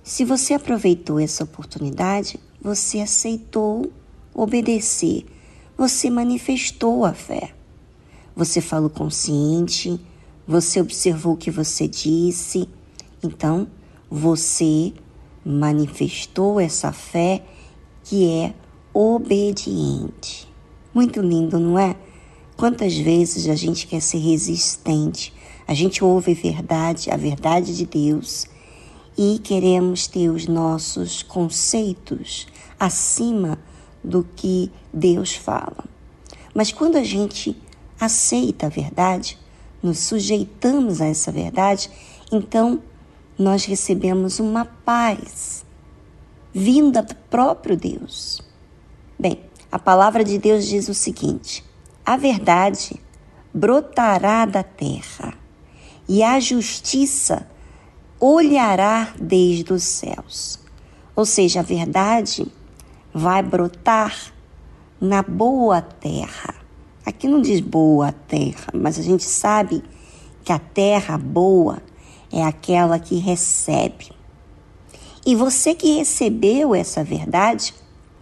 Se 0.04 0.26
você 0.26 0.56
aproveitou 0.56 1.22
essa 1.22 1.45
oportunidade, 1.45 2.38
você 2.62 3.00
aceitou 3.00 3.89
obedecer, 4.34 5.26
você 5.78 6.10
manifestou 6.10 7.06
a 7.06 7.13
fé. 7.13 7.56
Você 8.36 8.60
falou 8.60 8.89
consciente, 8.89 9.98
você 10.45 10.82
observou 10.82 11.36
o 11.36 11.38
que 11.38 11.50
você 11.50 11.88
disse, 11.88 12.67
então 13.24 13.65
você 14.10 14.93
manifestou 15.45 16.60
essa 16.60 16.91
fé 16.91 17.43
que 18.04 18.30
é 18.30 18.54
obediente. 18.93 20.48
Muito 20.93 21.22
lindo, 21.22 21.60
não 21.60 21.78
é? 21.78 21.95
Quantas 22.58 22.98
vezes 22.98 23.48
a 23.48 23.56
gente 23.56 23.88
quer 23.88 24.02
ser 24.02 24.17
resistente, 24.17 25.34
a 25.67 25.74
gente 25.74 26.04
ouve 26.04 26.32
a 26.32 26.36
verdade, 26.36 27.10
a 27.12 27.15
verdade 27.15 27.76
de 27.78 27.86
Deus, 27.86 28.48
e 29.17 29.39
queremos 29.39 30.08
ter 30.08 30.30
os 30.30 30.48
nossos 30.48 31.24
conceitos 31.24 32.48
acima 32.80 33.60
do 34.04 34.26
que 34.36 34.72
Deus 34.93 35.36
fala. 35.36 35.86
Mas 36.54 36.72
quando 36.72 36.98
a 36.98 37.04
gente 37.04 37.56
aceita 38.00 38.65
a 38.65 38.69
verdade, 38.69 39.38
nos 39.82 40.00
sujeitamos 40.00 41.02
a 41.02 41.06
essa 41.06 41.32
verdade, 41.32 41.89
então 42.32 42.82
nós 43.39 43.63
recebemos 43.63 44.41
uma 44.41 44.65
paz 44.65 45.65
vinda 46.54 47.02
do 47.02 47.15
próprio 47.15 47.78
Deus. 47.78 48.41
Bem, 49.17 49.39
a 49.71 49.80
palavra 49.80 50.25
de 50.25 50.38
Deus 50.38 50.67
diz 50.67 50.89
o 50.89 50.93
seguinte: 50.93 51.63
a 52.06 52.17
verdade 52.17 53.02
brotará 53.54 54.45
da 54.45 54.62
terra 54.62 55.34
e 56.08 56.21
a 56.21 56.38
justiça 56.41 57.47
olhará 58.19 59.13
desde 59.17 59.71
os 59.71 59.84
céus. 59.84 60.60
Ou 61.15 61.25
seja, 61.25 61.62
a 61.62 61.63
verdade 61.63 62.45
vai 63.13 63.41
brotar 63.41 64.34
na 64.99 65.23
boa 65.23 65.82
terra. 65.82 66.56
Aqui 67.06 67.28
não 67.28 67.41
diz 67.41 67.62
boa 67.62 68.12
terra, 68.12 68.67
mas 68.73 68.99
a 68.99 69.02
gente 69.02 69.23
sabe 69.23 69.82
que 70.43 70.52
a 70.52 70.60
terra 70.60 71.17
boa 71.17 71.82
é 72.32 72.44
aquela 72.44 73.00
que 73.00 73.15
recebe. 73.18 74.12
E 75.26 75.36
você 75.36 75.76
que 75.76 75.98
recebeu 75.98 76.74
essa 76.74 77.04
verdade, 77.04 77.74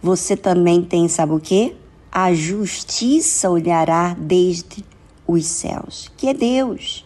você 0.02 0.36
também 0.36 0.82
tem, 0.82 1.08
sabe 1.08 1.32
o 1.32 1.40
quê? 1.40 1.76
A 2.10 2.32
justiça 2.32 3.50
olhará 3.50 4.16
desde 4.18 4.84
os 5.26 5.46
céus, 5.46 6.10
que 6.16 6.28
é 6.28 6.34
Deus. 6.34 7.04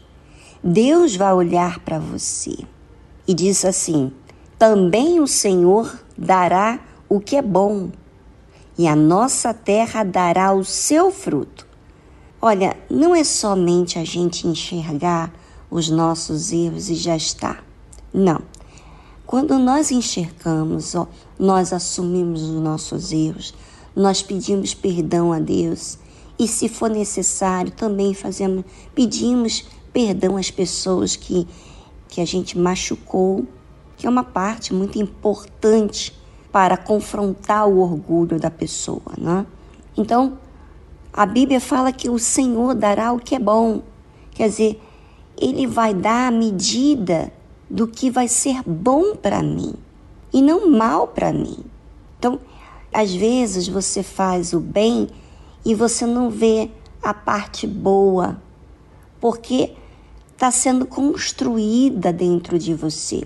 Deus 0.62 1.16
vai 1.16 1.32
olhar 1.32 1.80
para 1.80 1.98
você 1.98 2.56
e 3.26 3.34
diz 3.34 3.64
assim: 3.64 4.12
também 4.58 5.18
o 5.20 5.26
Senhor 5.26 5.92
dará 6.16 6.78
o 7.08 7.18
que 7.18 7.34
é 7.34 7.42
bom, 7.42 7.90
e 8.78 8.86
a 8.86 8.94
nossa 8.94 9.52
terra 9.52 10.04
dará 10.04 10.52
o 10.52 10.64
seu 10.64 11.10
fruto. 11.10 11.66
Olha, 12.40 12.76
não 12.88 13.14
é 13.14 13.24
somente 13.24 13.98
a 13.98 14.04
gente 14.04 14.46
enxergar 14.46 15.32
os 15.72 15.88
nossos 15.88 16.52
erros 16.52 16.90
e 16.90 16.94
já 16.94 17.16
está. 17.16 17.58
Não. 18.12 18.42
Quando 19.26 19.58
nós 19.58 19.90
enxergamos, 19.90 20.94
ó, 20.94 21.08
nós 21.38 21.72
assumimos 21.72 22.42
os 22.42 22.60
nossos 22.60 23.10
erros, 23.10 23.54
nós 23.96 24.22
pedimos 24.22 24.74
perdão 24.74 25.32
a 25.32 25.38
Deus 25.38 25.98
e, 26.38 26.46
se 26.46 26.68
for 26.68 26.90
necessário, 26.90 27.72
também 27.72 28.12
fazemos, 28.12 28.64
pedimos 28.94 29.64
perdão 29.92 30.36
às 30.36 30.50
pessoas 30.50 31.16
que 31.16 31.48
que 32.12 32.20
a 32.20 32.26
gente 32.26 32.58
machucou, 32.58 33.46
que 33.96 34.06
é 34.06 34.10
uma 34.10 34.22
parte 34.22 34.74
muito 34.74 34.98
importante 34.98 36.12
para 36.52 36.76
confrontar 36.76 37.66
o 37.66 37.78
orgulho 37.78 38.38
da 38.38 38.50
pessoa, 38.50 39.14
né? 39.16 39.46
Então, 39.96 40.36
a 41.10 41.24
Bíblia 41.24 41.58
fala 41.58 41.90
que 41.90 42.10
o 42.10 42.18
Senhor 42.18 42.74
dará 42.74 43.14
o 43.14 43.18
que 43.18 43.34
é 43.34 43.38
bom. 43.38 43.80
Quer 44.32 44.50
dizer, 44.50 44.82
ele 45.42 45.66
vai 45.66 45.92
dar 45.92 46.28
a 46.28 46.30
medida 46.30 47.32
do 47.68 47.88
que 47.88 48.08
vai 48.08 48.28
ser 48.28 48.62
bom 48.64 49.16
para 49.16 49.42
mim 49.42 49.74
e 50.32 50.40
não 50.40 50.70
mal 50.70 51.08
para 51.08 51.32
mim. 51.32 51.58
Então, 52.16 52.38
às 52.94 53.12
vezes 53.12 53.66
você 53.66 54.04
faz 54.04 54.52
o 54.52 54.60
bem 54.60 55.08
e 55.64 55.74
você 55.74 56.06
não 56.06 56.30
vê 56.30 56.70
a 57.02 57.12
parte 57.12 57.66
boa, 57.66 58.40
porque 59.20 59.72
está 60.32 60.50
sendo 60.50 60.86
construída 60.86 62.12
dentro 62.12 62.58
de 62.58 62.72
você. 62.72 63.24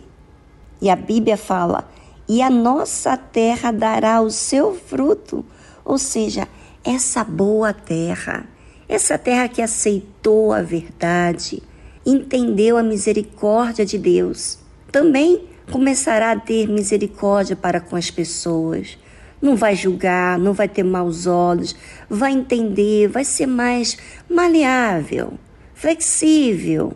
E 0.81 0.89
a 0.89 0.97
Bíblia 0.97 1.37
fala: 1.37 1.87
e 2.27 2.41
a 2.41 2.49
nossa 2.49 3.17
terra 3.17 3.71
dará 3.71 4.23
o 4.23 4.31
seu 4.31 4.75
fruto, 4.75 5.45
ou 5.85 5.99
seja, 5.99 6.49
essa 6.83 7.23
boa 7.23 7.75
terra, 7.75 8.47
essa 8.89 9.19
terra 9.19 9.49
que 9.49 9.61
aceitou 9.61 10.53
a 10.53 10.63
verdade, 10.63 11.63
entendeu 12.07 12.79
a 12.79 12.83
misericórdia 12.85 13.85
de 13.85 13.99
Deus, 13.99 14.59
também 14.93 15.49
começará 15.73 16.31
a 16.31 16.39
ter 16.39 16.69
misericórdia 16.69 17.57
para 17.57 17.81
com 17.81 17.97
as 17.97 18.11
pessoas. 18.11 18.97
Não 19.43 19.57
vai 19.57 19.75
julgar, 19.75 20.39
não 20.39 20.53
vai 20.53 20.69
ter 20.69 20.85
maus 20.85 21.27
olhos, 21.27 21.75
vai 22.09 22.33
entender, 22.33 23.09
vai 23.09 23.25
ser 23.25 23.47
mais 23.47 23.99
maleável, 24.31 25.35
flexível, 25.75 26.93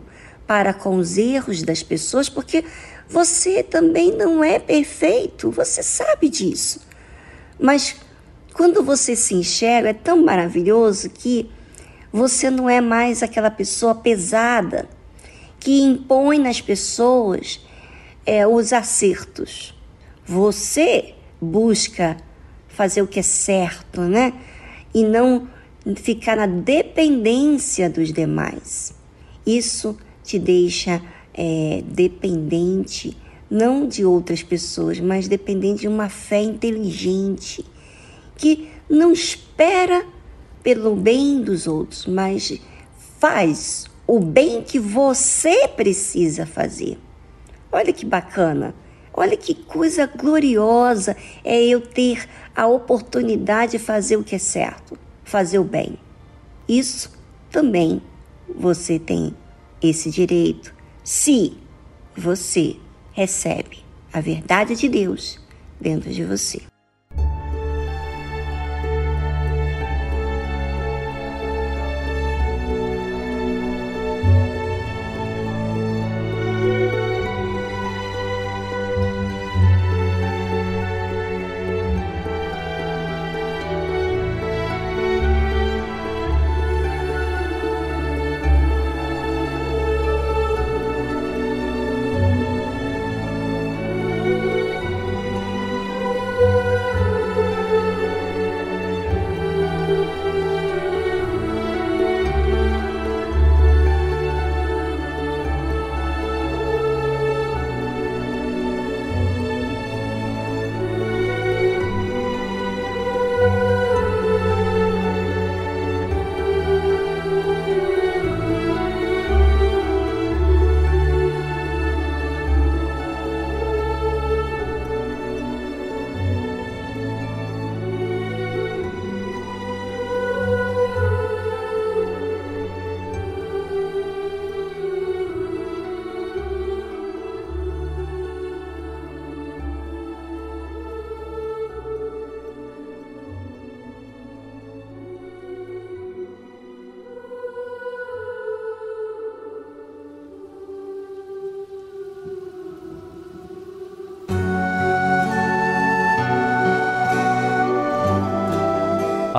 para 0.47 0.73
com 0.73 0.95
os 0.95 1.17
erros 1.17 1.61
das 1.61 1.83
pessoas, 1.83 2.29
porque 2.29 2.63
você 3.07 3.61
também 3.61 4.15
não 4.15 4.43
é 4.43 4.57
perfeito, 4.57 5.51
você 5.51 5.83
sabe 5.83 6.29
disso. 6.29 6.79
Mas 7.59 7.97
quando 8.53 8.81
você 8.81 9.15
se 9.15 9.35
enxerga, 9.35 9.89
é 9.89 9.93
tão 9.93 10.23
maravilhoso 10.23 11.09
que 11.09 11.49
você 12.11 12.49
não 12.49 12.69
é 12.69 12.81
mais 12.81 13.21
aquela 13.21 13.51
pessoa 13.51 13.93
pesada 13.93 14.89
que 15.61 15.79
impõe 15.79 16.39
nas 16.39 16.59
pessoas 16.59 17.61
é, 18.25 18.45
os 18.45 18.73
acertos. 18.73 19.73
Você 20.25 21.13
busca 21.39 22.17
fazer 22.67 23.03
o 23.03 23.07
que 23.07 23.19
é 23.19 23.23
certo, 23.23 24.01
né? 24.01 24.33
E 24.93 25.03
não 25.03 25.47
ficar 25.95 26.35
na 26.35 26.47
dependência 26.47 27.89
dos 27.89 28.11
demais. 28.11 28.93
Isso 29.45 29.95
te 30.23 30.39
deixa 30.39 31.01
é, 31.33 31.83
dependente, 31.85 33.15
não 33.49 33.87
de 33.87 34.03
outras 34.03 34.41
pessoas, 34.41 34.99
mas 34.99 35.27
dependente 35.27 35.81
de 35.81 35.87
uma 35.87 36.09
fé 36.09 36.41
inteligente, 36.41 37.63
que 38.35 38.69
não 38.89 39.13
espera 39.13 40.05
pelo 40.63 40.95
bem 40.95 41.41
dos 41.41 41.67
outros, 41.67 42.07
mas 42.07 42.59
faz 43.19 43.90
o 44.11 44.19
bem 44.19 44.61
que 44.61 44.77
você 44.77 45.69
precisa 45.69 46.45
fazer. 46.45 46.97
Olha 47.71 47.93
que 47.93 48.05
bacana, 48.05 48.75
olha 49.13 49.37
que 49.37 49.55
coisa 49.55 50.05
gloriosa 50.05 51.15
é 51.45 51.63
eu 51.63 51.79
ter 51.79 52.27
a 52.53 52.67
oportunidade 52.67 53.71
de 53.71 53.79
fazer 53.79 54.17
o 54.17 54.23
que 54.23 54.35
é 54.35 54.37
certo, 54.37 54.99
fazer 55.23 55.59
o 55.59 55.63
bem. 55.63 55.97
Isso 56.67 57.17
também 57.49 58.01
você 58.53 58.99
tem 58.99 59.33
esse 59.81 60.11
direito 60.11 60.75
se 61.05 61.57
você 62.13 62.75
recebe 63.13 63.77
a 64.11 64.19
verdade 64.19 64.75
de 64.75 64.89
Deus 64.89 65.39
dentro 65.79 66.11
de 66.11 66.25
você. 66.25 66.70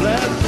Let's 0.00 0.47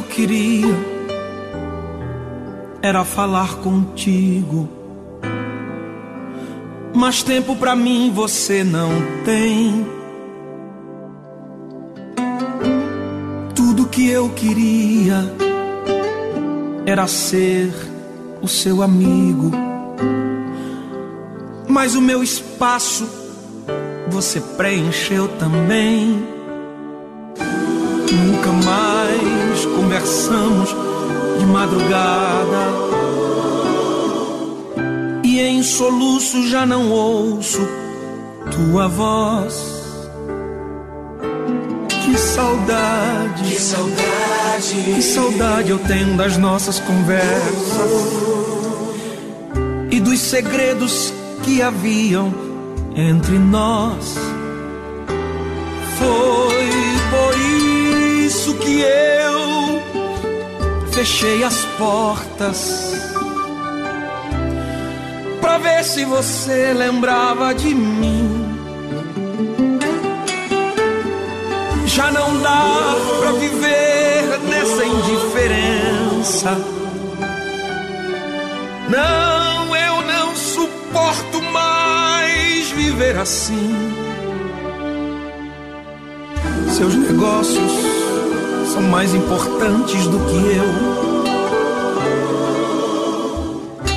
Eu 0.00 0.02
queria 0.04 0.74
era 2.80 3.04
falar 3.04 3.56
contigo. 3.56 4.66
Mas 6.94 7.22
tempo 7.22 7.54
pra 7.54 7.76
mim 7.76 8.10
você 8.14 8.64
não 8.64 8.90
tem. 9.24 9.86
Tudo 13.54 13.86
que 13.86 14.08
eu 14.08 14.30
queria 14.30 15.34
era 16.86 17.06
ser 17.06 17.70
o 18.40 18.48
seu 18.48 18.82
amigo. 18.82 19.50
Mas 21.68 21.94
o 21.94 22.00
meu 22.00 22.22
espaço 22.22 23.06
você 24.08 24.40
preencheu 24.40 25.28
também. 25.28 26.39
Conversamos 30.00 30.74
de 31.38 31.46
madrugada. 31.46 32.90
E 35.22 35.40
em 35.40 35.62
soluço 35.62 36.48
já 36.48 36.64
não 36.64 36.90
ouço 36.90 37.60
tua 38.50 38.88
voz. 38.88 39.78
Que 41.88 42.18
saudade, 42.18 43.44
Que 43.44 43.60
saudade, 43.60 44.94
que 44.94 45.02
saudade 45.02 45.70
eu 45.70 45.78
tenho 45.78 46.16
das 46.16 46.36
nossas 46.36 46.80
conversas 46.80 47.90
e 49.90 50.00
dos 50.00 50.18
segredos 50.18 51.12
que 51.42 51.62
haviam 51.62 52.34
entre 52.96 53.38
nós. 53.38 54.16
Foi 55.98 56.70
por 57.10 57.38
isso 58.26 58.54
que 58.54 58.80
eu 58.80 59.29
fechei 61.00 61.42
as 61.42 61.64
portas 61.78 62.92
pra 65.40 65.56
ver 65.56 65.82
se 65.82 66.04
você 66.04 66.74
lembrava 66.74 67.54
de 67.54 67.74
mim. 67.74 68.44
Já 71.86 72.12
não 72.12 72.38
dá 72.42 72.96
pra 73.18 73.32
viver 73.32 74.40
nessa 74.50 74.84
indiferença. 74.84 76.50
Não, 78.90 79.74
eu 79.74 80.02
não 80.02 80.36
suporto 80.36 81.40
mais 81.50 82.70
viver 82.72 83.16
assim. 83.16 83.74
Seus 86.68 86.94
negócios 86.94 87.99
são 88.72 88.82
mais 88.82 89.12
importantes 89.14 90.06
do 90.06 90.18
que 90.26 90.36
eu. 90.56 90.64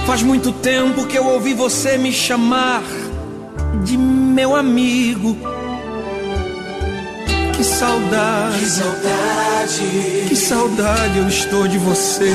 Faz 0.08 0.24
muito 0.24 0.52
tempo 0.52 1.06
que 1.06 1.16
eu 1.18 1.26
ouvi 1.28 1.54
você 1.54 1.96
me 1.98 2.12
chamar 2.12 2.82
de 3.84 3.96
meu 3.98 4.56
amigo. 4.56 5.38
Que 7.56 7.64
saudade, 7.64 8.60
que 8.60 8.66
saudade, 8.66 10.26
que 10.30 10.36
saudade 10.36 11.20
eu 11.20 11.28
estou 11.28 11.68
de 11.68 11.78
você. 11.78 12.34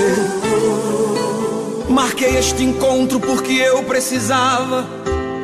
Marquei 1.89 2.37
este 2.37 2.63
encontro 2.63 3.19
porque 3.19 3.55
eu 3.55 3.83
precisava 3.83 4.87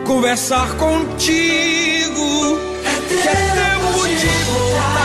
conversar 0.06 0.76
contigo. 0.76 2.58
Que 3.08 3.14
é 3.14 3.34
tempo 3.34 4.08
de 4.08 4.26
voltar, 4.50 5.03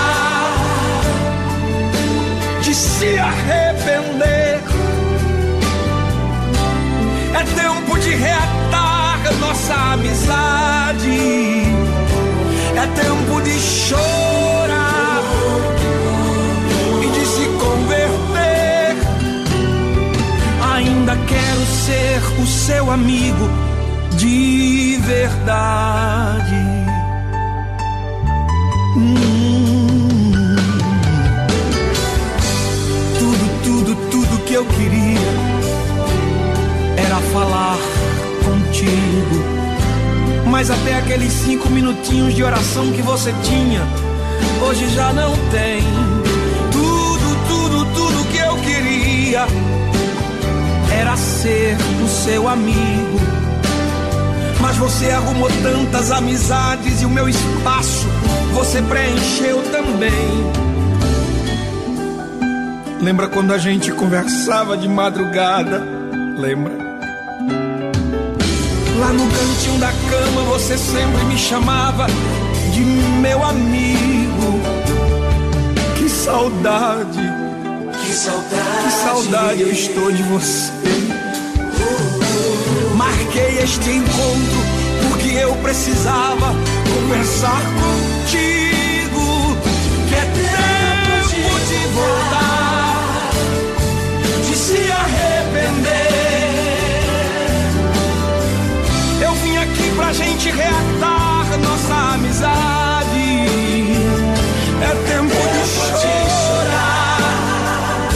se 2.79 3.19
arrepender. 3.19 4.61
É 7.33 7.43
tempo 7.61 7.99
de 7.99 8.15
reatar 8.15 9.19
nossa 9.39 9.73
amizade. 9.93 11.19
É 12.75 12.87
tempo 13.01 13.41
de 13.41 13.59
chorar 13.59 15.21
e 17.03 17.07
de 17.09 17.25
se 17.25 17.45
converter. 17.59 18.95
Ainda 20.73 21.17
quero 21.27 21.65
ser 21.65 22.41
o 22.41 22.47
seu 22.47 22.89
amigo 22.91 23.49
de 24.15 24.97
verdade. 25.01 26.78
Que 34.49 34.55
eu 34.55 34.65
queria 34.65 35.19
era 36.97 37.17
falar 37.31 37.77
contigo. 38.43 39.43
Mas 40.47 40.71
até 40.71 40.97
aqueles 40.97 41.31
cinco 41.31 41.69
minutinhos 41.69 42.33
de 42.33 42.43
oração 42.43 42.91
que 42.91 43.03
você 43.03 43.31
tinha, 43.43 43.83
hoje 44.67 44.89
já 44.89 45.13
não 45.13 45.33
tem. 45.51 45.83
Tudo, 46.71 47.47
tudo, 47.47 47.85
tudo 47.93 48.27
que 48.31 48.37
eu 48.39 48.55
queria 48.57 49.45
era 50.99 51.15
ser 51.15 51.77
o 52.03 52.07
seu 52.07 52.47
amigo. 52.47 53.19
Mas 54.59 54.77
você 54.77 55.11
arrumou 55.11 55.49
tantas 55.61 56.09
amizades 56.11 57.03
e 57.03 57.05
o 57.05 57.09
meu 57.09 57.29
espaço 57.29 58.07
você 58.55 58.81
preencheu 58.81 59.61
também. 59.71 60.68
Lembra 63.01 63.27
quando 63.27 63.53
a 63.53 63.57
gente 63.57 63.91
conversava 63.91 64.77
de 64.77 64.87
madrugada? 64.87 65.81
Lembra? 66.37 66.73
Lá 68.99 69.13
no 69.13 69.25
cantinho 69.29 69.79
da 69.79 69.91
cama 70.09 70.41
você 70.49 70.77
sempre 70.77 71.23
me 71.25 71.37
chamava 71.37 72.07
de 72.73 72.81
meu 72.81 73.43
amigo. 73.43 74.59
Que 75.97 76.09
saudade, 76.09 77.19
Que 78.03 78.13
saudade. 78.13 78.83
que 78.83 78.91
saudade 78.91 79.61
eu 79.61 79.71
estou 79.71 80.11
de 80.11 80.23
você. 80.23 80.71
Marquei 82.95 83.59
este 83.63 83.89
encontro 83.91 84.59
porque 85.09 85.29
eu 85.37 85.53
precisava 85.63 86.53
conversar 86.93 87.61
contigo. 87.79 89.57
Que 90.09 90.15
é 90.15 90.25
tempo 90.25 91.59
de 91.69 91.77
voltar, 91.93 92.48
aqui 100.39 100.51
pra 100.51 100.51
gente 100.51 100.51
reatar 100.51 101.59
nossa 101.59 102.13
amizade. 102.13 103.39
É 104.81 104.87
tempo 105.07 105.35
de 105.59 106.09
chorar 106.47 108.09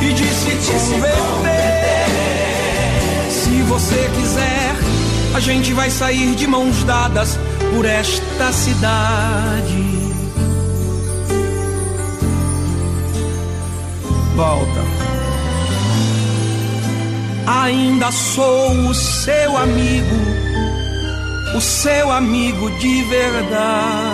e 0.00 0.12
de 0.12 0.26
se 0.26 0.52
converter. 0.94 2.06
Se 3.30 3.62
você 3.62 4.10
quiser, 4.14 4.76
a 5.34 5.40
gente 5.40 5.72
vai 5.72 5.90
sair 5.90 6.36
de 6.36 6.46
mãos 6.46 6.84
dadas 6.84 7.38
por 7.74 7.84
esta 7.84 8.52
cidade. 8.52 9.98
Volta. 14.36 14.98
Ainda 17.46 18.12
sou 18.12 18.72
o 18.88 18.94
seu 18.94 19.56
amigo, 19.56 20.37
o 21.58 21.60
seu 21.60 22.12
amigo 22.12 22.70
de 22.70 23.02
verdade. 23.02 24.07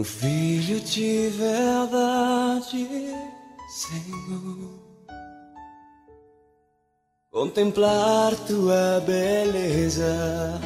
Um 0.00 0.04
filho 0.04 0.80
de 0.80 1.28
verdade, 1.28 2.88
Senhor. 3.68 4.80
Contemplar 7.30 8.34
tua 8.46 9.02
beleza, 9.04 10.58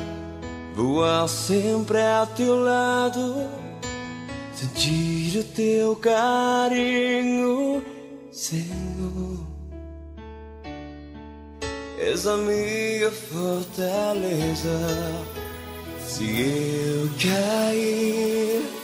voar 0.76 1.28
sempre 1.28 1.98
a 1.98 2.24
teu 2.26 2.60
lado, 2.60 3.48
sentir 4.54 5.40
o 5.40 5.44
teu 5.44 5.96
carinho, 5.96 7.82
Senhor. 8.30 9.44
És 11.98 12.24
a 12.24 12.36
minha 12.36 13.10
fortaleza. 13.10 14.78
Se 16.06 16.22
eu 16.22 17.10
cair, 17.18 18.83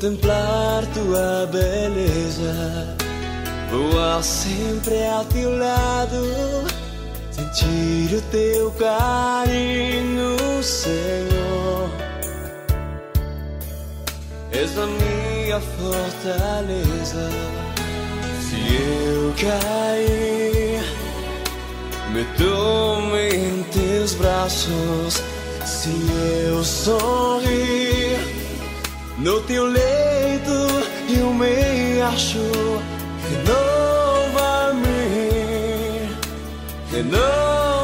Contemplar 0.00 0.86
tua 0.94 1.46
beleza, 1.52 2.96
voar 3.70 4.24
sempre 4.24 5.06
ao 5.06 5.26
teu 5.26 5.58
lado, 5.58 6.24
sentir 7.30 8.16
o 8.16 8.22
teu 8.30 8.70
carinho, 8.78 10.62
Senhor. 10.62 11.90
És 14.52 14.70
a 14.78 14.86
minha 14.86 15.60
fortaleza. 15.60 17.28
Se 18.40 18.56
eu 18.56 19.34
cair, 19.36 20.82
me 22.10 22.24
tome 22.38 23.28
em 23.34 23.62
teus 23.64 24.14
braços. 24.14 25.22
Se 25.66 25.90
eu 26.48 26.64
sorrir, 26.64 28.29
no 29.20 29.40
teu 29.42 29.66
leito 29.66 30.50
eu 31.08 31.32
me 31.34 32.00
acho. 32.02 32.38
Renova-me, 33.30 34.88
renova-me, 36.90 37.79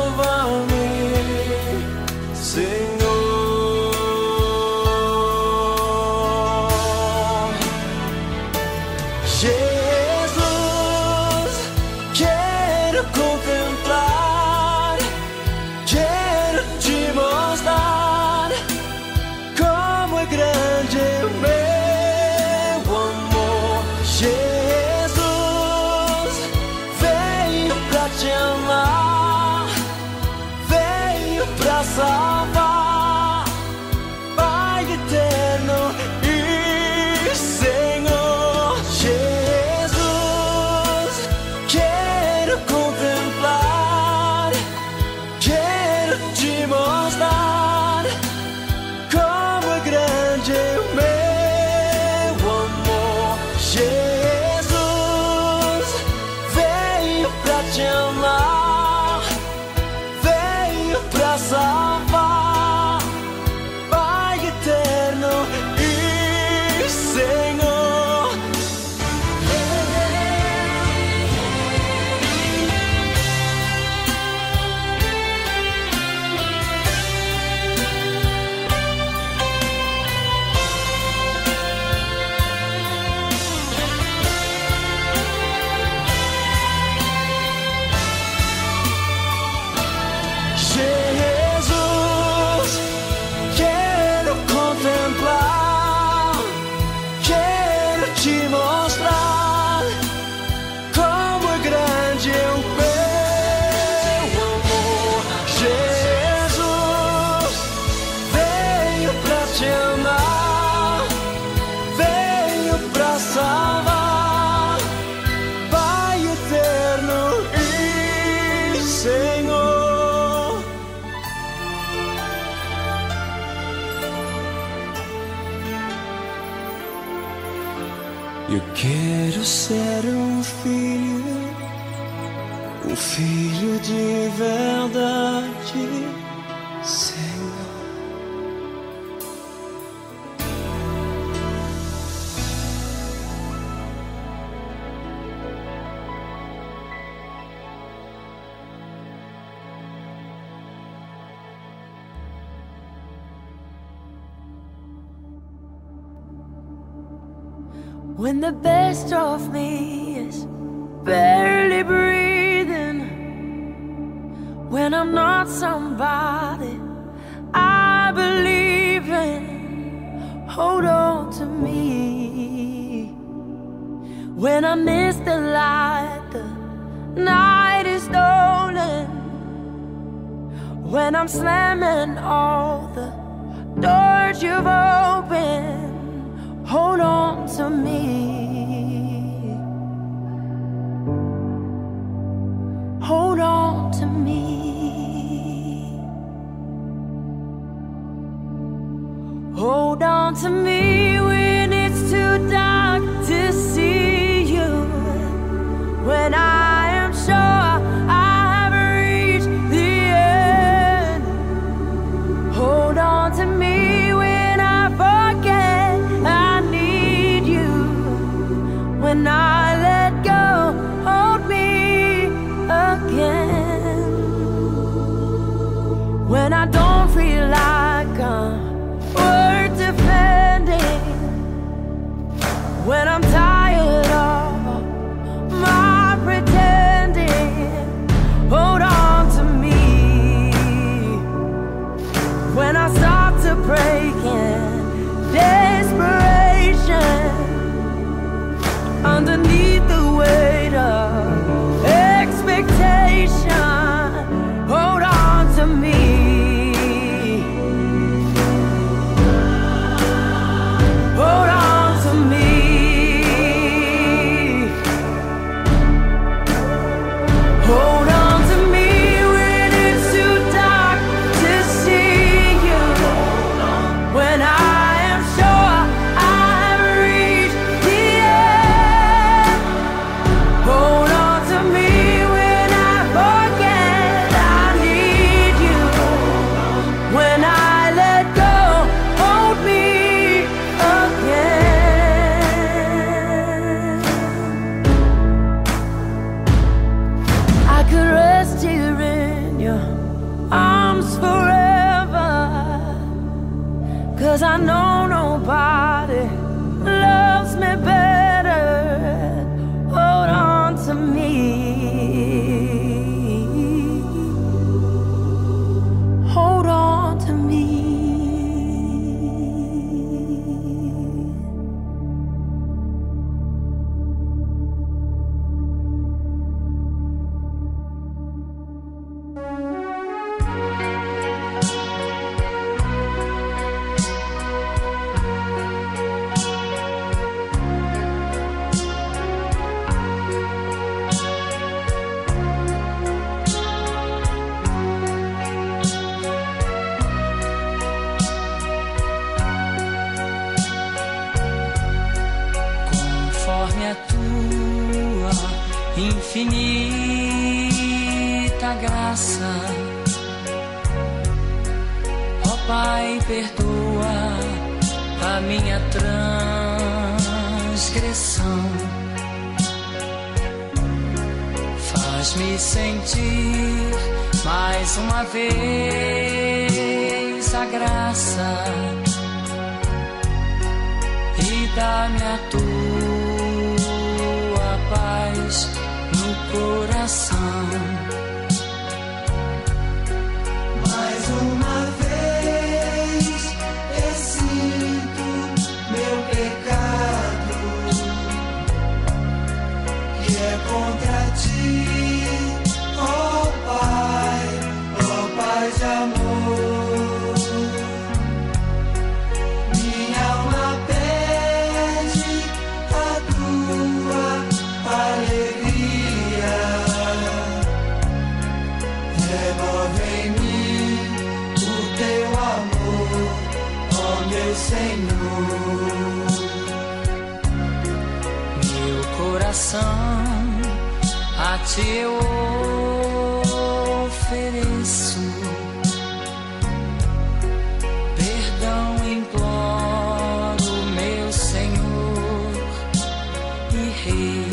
Rei. 444.04 444.46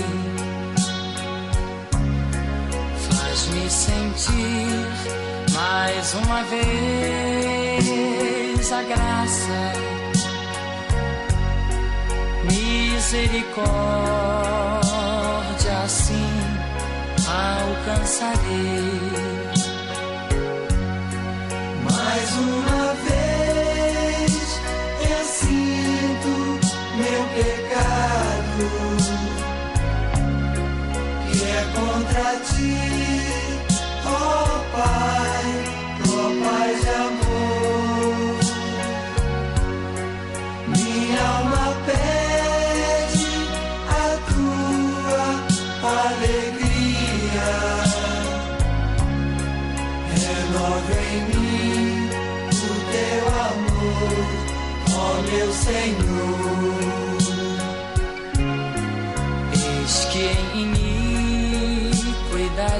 Faz-me 3.10 3.70
sentir 3.70 4.88
mais 5.52 6.14
uma 6.16 6.44
vez 6.44 7.84
a 8.72 8.82
graça 8.84 9.74
misericórdia 12.46 13.54
assim 15.84 16.64
alcançarei. 17.28 18.34
Mais 21.84 22.32
uma 22.38 22.94
vez 22.96 23.03
contra 32.14 32.39
ti, 32.45 32.53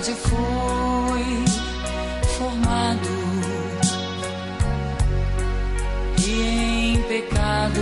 iniquidade 0.04 0.14
fui 0.16 1.46
formado 2.38 3.10
e 6.20 6.96
em 6.96 7.02
pecado 7.04 7.82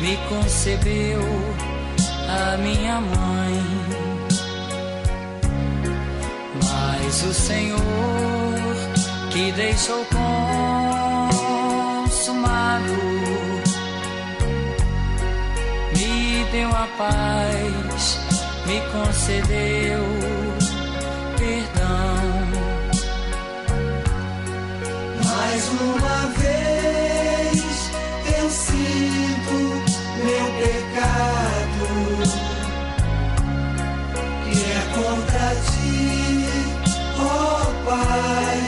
me 0.00 0.16
concebeu 0.28 1.20
a 2.28 2.56
minha 2.58 3.00
mãe. 3.00 3.62
Mas 6.62 7.22
o 7.24 7.34
Senhor 7.34 7.80
que 9.32 9.52
deixou 9.52 10.04
consumado 12.06 12.92
me 15.96 16.44
deu 16.52 16.68
a 16.68 16.86
paz, 16.96 18.18
me 18.66 18.80
concedeu 18.92 20.37
Mais 25.58 25.70
uma 25.70 26.18
vez 26.38 27.90
eu 28.40 28.48
sinto 28.48 29.56
meu 30.24 30.46
pecado 30.62 31.88
que 34.44 34.54
é 34.70 34.82
contra 34.94 35.46
ti, 35.56 36.46
ó 37.18 37.20
ó 37.20 37.74
Pai 37.84 38.67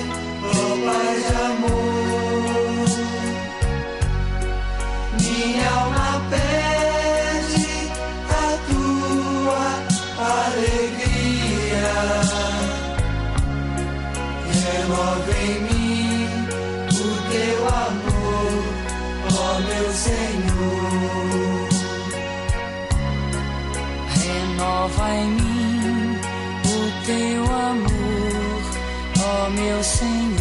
meu 29.61 29.83
Senhor. 29.85 30.41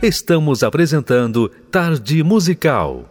Estamos 0.00 0.62
apresentando 0.62 1.50
Tarde 1.70 2.22
Musical. 2.22 3.04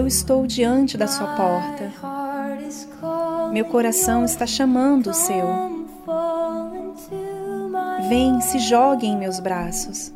Eu 0.00 0.06
estou 0.06 0.46
diante 0.46 0.96
da 0.96 1.06
sua 1.06 1.26
porta. 1.36 1.92
Meu 3.52 3.66
coração 3.66 4.24
está 4.24 4.46
chamando 4.46 5.10
o 5.10 5.12
seu. 5.12 5.46
Vem, 8.08 8.40
se 8.40 8.58
jogue 8.60 9.06
em 9.06 9.14
meus 9.14 9.38
braços. 9.38 10.10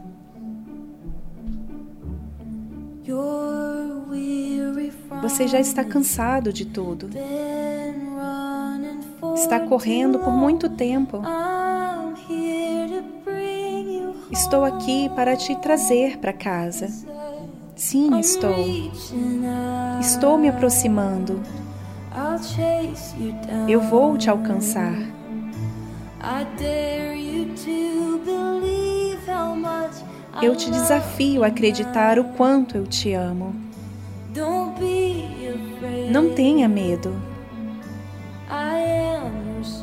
Você 5.20 5.47
já 5.47 5.61
está 5.61 5.85
cansado 5.85 6.51
de 6.51 6.64
tudo. 6.64 7.11
Está 9.35 9.61
correndo 9.61 10.18
por 10.18 10.32
muito 10.32 10.70
tempo. 10.70 11.20
Estou 14.32 14.64
aqui 14.64 15.11
para 15.11 15.37
te 15.37 15.55
trazer 15.57 16.16
para 16.16 16.32
casa. 16.32 16.89
Sim, 17.76 18.18
estou. 18.20 18.55
Estou 20.05 20.36
me 20.36 20.50
aproximando. 20.50 21.40
Eu 23.66 23.80
vou 23.80 24.18
te 24.18 24.28
alcançar. 24.28 24.94
Eu 30.42 30.55
te 30.55 30.70
desafio 30.70 31.42
a 31.42 31.46
acreditar 31.46 32.18
o 32.18 32.24
quanto 32.24 32.76
eu 32.76 32.86
te 32.86 33.14
amo. 33.14 33.55
Não 36.11 36.34
tenha 36.34 36.68
medo. 36.68 37.16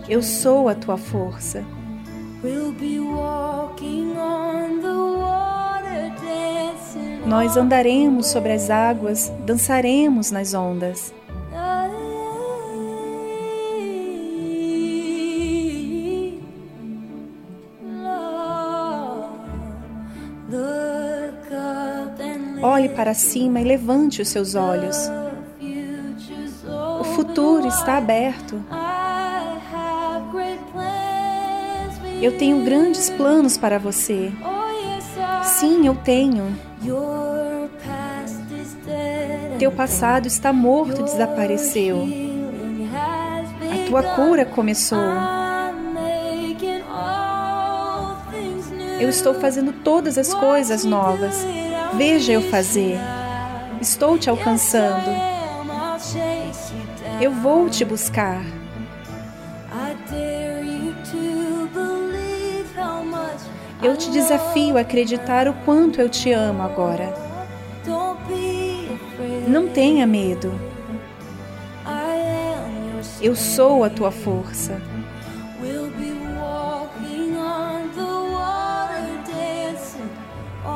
Eu 0.07 0.22
sou 0.22 0.69
a 0.69 0.76
tua 0.76 0.97
força. 0.97 1.65
Nós 7.32 7.55
andaremos 7.55 8.27
sobre 8.27 8.51
as 8.51 8.69
águas, 8.69 9.32
dançaremos 9.45 10.32
nas 10.32 10.53
ondas. 10.53 11.13
Olhe 22.61 22.89
para 22.89 23.13
cima 23.13 23.61
e 23.61 23.63
levante 23.63 24.21
os 24.21 24.27
seus 24.27 24.53
olhos. 24.53 24.97
O 26.99 27.03
futuro 27.15 27.65
está 27.65 27.97
aberto. 27.97 28.61
Eu 32.21 32.38
tenho 32.38 32.65
grandes 32.65 33.09
planos 33.09 33.57
para 33.57 33.79
você. 33.79 34.34
Sim, 35.45 35.88
eu 35.88 35.95
tenho. 35.95 36.70
Teu 39.59 39.71
passado 39.71 40.27
está 40.27 40.51
morto, 40.51 41.03
desapareceu. 41.03 42.07
A 43.71 43.88
tua 43.88 44.03
cura 44.15 44.45
começou. 44.45 44.97
Eu 48.99 49.09
estou 49.09 49.34
fazendo 49.34 49.73
todas 49.84 50.17
as 50.17 50.34
coisas 50.34 50.84
novas. 50.84 51.45
Veja 51.93 52.34
eu 52.34 52.41
fazer. 52.49 52.97
Estou 53.79 54.17
te 54.17 54.29
alcançando. 54.29 55.09
Eu 57.19 57.32
vou 57.32 57.69
te 57.69 57.86
buscar. 57.86 58.61
Eu 63.84 63.97
te 63.97 64.11
desafio 64.11 64.77
a 64.77 64.82
acreditar 64.82 65.47
o 65.47 65.53
quanto 65.65 65.99
eu 65.99 66.07
te 66.07 66.32
amo 66.32 66.61
agora. 66.61 67.13
Não 69.47 69.67
tenha 69.67 70.05
medo. 70.05 70.53
Eu 73.21 73.36
sou 73.36 73.84
a 73.84 73.89
tua 73.89 74.11
força. 74.11 74.82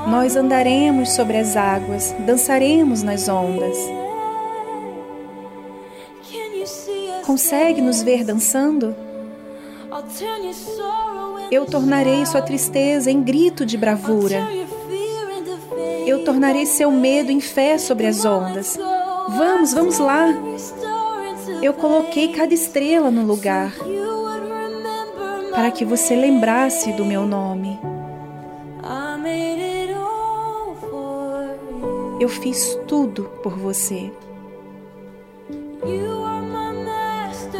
Nós 0.07 0.35
andaremos 0.35 1.11
sobre 1.11 1.37
as 1.37 1.55
águas, 1.55 2.15
dançaremos 2.25 3.01
nas 3.01 3.27
ondas. 3.27 3.77
Consegue 7.25 7.81
nos 7.81 8.03
ver 8.03 8.23
dançando? 8.23 8.95
Eu 11.51 11.65
tornarei 11.65 12.25
sua 12.25 12.41
tristeza 12.41 13.11
em 13.11 13.21
grito 13.21 13.65
de 13.65 13.77
bravura. 13.77 14.47
Eu 16.05 16.23
tornarei 16.23 16.65
seu 16.65 16.91
medo 16.91 17.31
em 17.31 17.39
fé 17.39 17.77
sobre 17.77 18.07
as 18.07 18.25
ondas. 18.25 18.77
Vamos, 19.29 19.73
vamos 19.73 19.97
lá. 19.97 20.27
Eu 21.61 21.73
coloquei 21.73 22.29
cada 22.29 22.53
estrela 22.53 23.09
no 23.09 23.25
lugar 23.25 23.73
para 25.51 25.71
que 25.71 25.85
você 25.85 26.15
lembrasse 26.15 26.91
do 26.93 27.05
meu 27.05 27.25
nome. 27.25 27.79
Eu 32.19 32.29
fiz 32.29 32.77
tudo 32.87 33.23
por 33.43 33.57
você. 33.57 34.11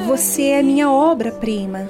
Você 0.08 0.44
é 0.44 0.64
minha 0.64 0.92
obra-prima. 0.92 1.90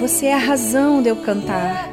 Você 0.00 0.26
é 0.26 0.34
a 0.34 0.38
razão 0.38 1.00
de 1.00 1.08
eu 1.08 1.16
cantar. 1.16 1.90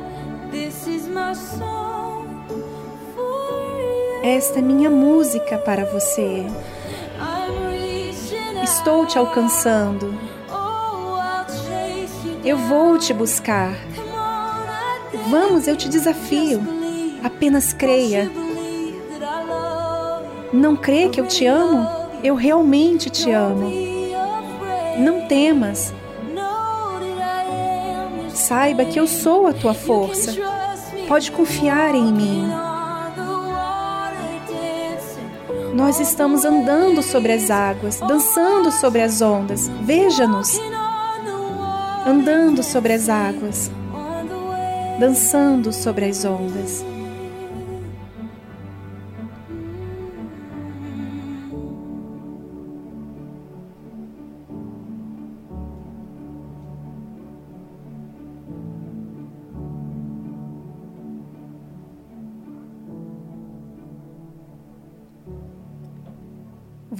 Esta 4.24 4.60
é 4.60 4.62
minha 4.62 4.90
música 4.90 5.58
para 5.58 5.86
você. 5.86 6.46
Estou 8.64 9.06
te 9.06 9.18
alcançando. 9.18 10.14
Eu 12.44 12.58
vou 12.58 12.98
te 12.98 13.14
buscar. 13.14 13.76
Vamos, 15.30 15.68
eu 15.68 15.76
te 15.76 15.88
desafio. 15.88 16.62
Apenas 17.24 17.72
creia. 17.72 18.32
Não 20.52 20.76
crê 20.76 21.08
que 21.08 21.22
eu 21.22 21.28
te 21.28 21.46
amo? 21.46 21.88
Eu 22.24 22.36
realmente 22.36 23.10
te 23.10 23.32
amo. 23.32 23.72
Não 24.98 25.28
temas. 25.28 25.94
Saiba 28.42 28.86
que 28.86 29.00
eu 29.00 29.06
sou 29.06 29.46
a 29.46 29.54
tua 29.54 29.76
força. 29.76 30.34
Pode 31.08 31.32
confiar 31.32 31.94
em 31.94 32.12
mim. 32.12 32.50
Nós 35.76 36.00
estamos 36.00 36.44
andando 36.44 37.04
sobre 37.04 37.34
as 37.34 37.52
águas, 37.52 38.00
dançando 38.00 38.72
sobre 38.72 39.04
as 39.04 39.22
ondas. 39.22 39.70
Veja-nos. 39.84 40.60
Andando 42.06 42.64
sobre 42.64 42.94
as 42.94 43.10
águas, 43.10 43.70
dançando 45.00 45.72
sobre 45.72 46.06
as 46.06 46.26
ondas. 46.26 46.84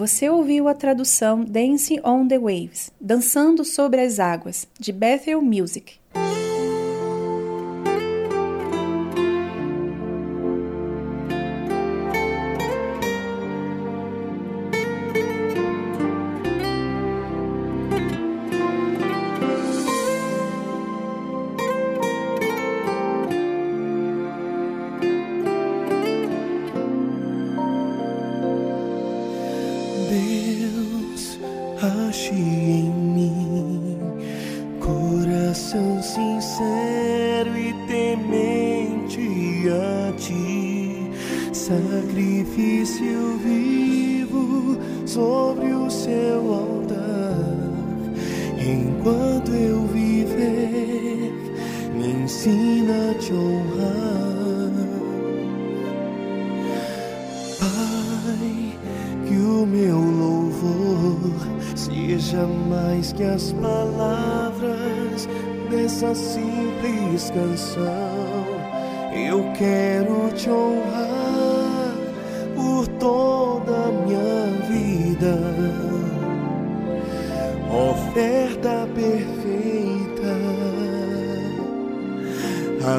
Você 0.02 0.28
ouviu 0.28 0.68
a 0.68 0.74
tradução 0.74 1.46
Dancing 1.46 2.00
on 2.04 2.28
the 2.28 2.40
Waves, 2.40 2.90
Dançando 3.00 3.64
sobre 3.64 4.02
as 4.02 4.20
Águas, 4.20 4.68
de 4.80 4.92
Bethel 4.92 5.40
Music. 5.44 6.00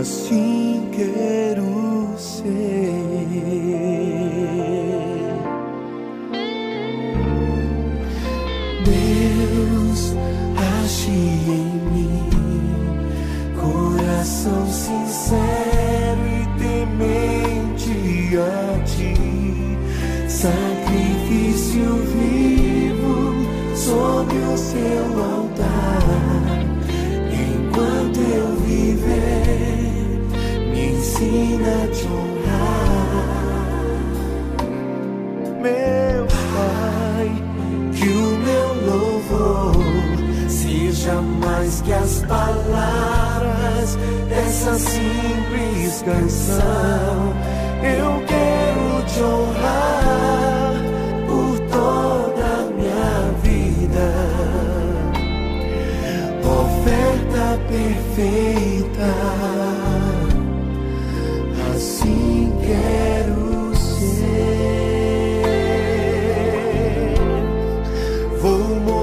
así 0.02 0.41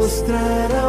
mostrar 0.10 0.89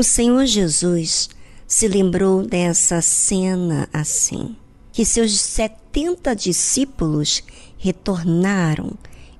O 0.00 0.02
Senhor 0.02 0.46
Jesus 0.46 1.28
se 1.66 1.86
lembrou 1.86 2.42
dessa 2.42 3.02
cena 3.02 3.86
assim: 3.92 4.56
que 4.92 5.04
seus 5.04 5.38
setenta 5.38 6.34
discípulos 6.34 7.44
retornaram 7.76 8.92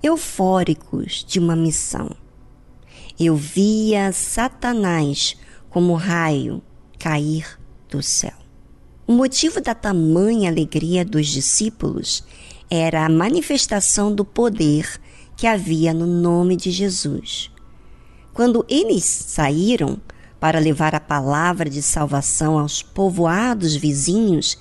eufóricos 0.03 1.25
de 1.27 1.39
uma 1.39 1.57
missão. 1.57 2.11
Eu 3.19 3.37
via 3.37 4.13
Satanás 4.13 5.35
como 5.71 5.95
raio 5.95 6.63
cair 6.99 7.59
do 7.89 8.03
céu. 8.03 8.35
O 9.07 9.15
motivo 9.15 9.63
da 9.63 9.75
tamanha 9.75 10.51
alegria 10.51 11.07
dos 11.07 11.29
discípulos 11.29 12.23
era 12.69 13.07
a 13.07 13.09
manifestação 13.09 14.15
do 14.15 14.27
poder 14.27 15.01
que 15.39 15.47
havia 15.47 15.95
no 15.95 16.07
nome 16.07 16.55
de 16.55 16.71
Jesus. 16.71 17.51
Quando 18.35 18.63
eles 18.69 19.05
saíram 19.05 19.99
para 20.41 20.59
levar 20.59 20.95
a 20.95 21.01
palavra 21.01 21.69
de 21.69 21.83
salvação 21.83 22.59
aos 22.59 22.83
povoados 22.83 23.77
vizinhos, 23.77 24.59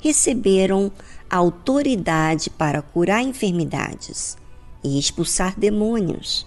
receberam 0.00 0.90
autoridade 1.30 2.50
para 2.50 2.82
curar 2.82 3.22
enfermidades 3.22 4.36
e 4.82 4.98
expulsar 4.98 5.54
demônios. 5.58 6.44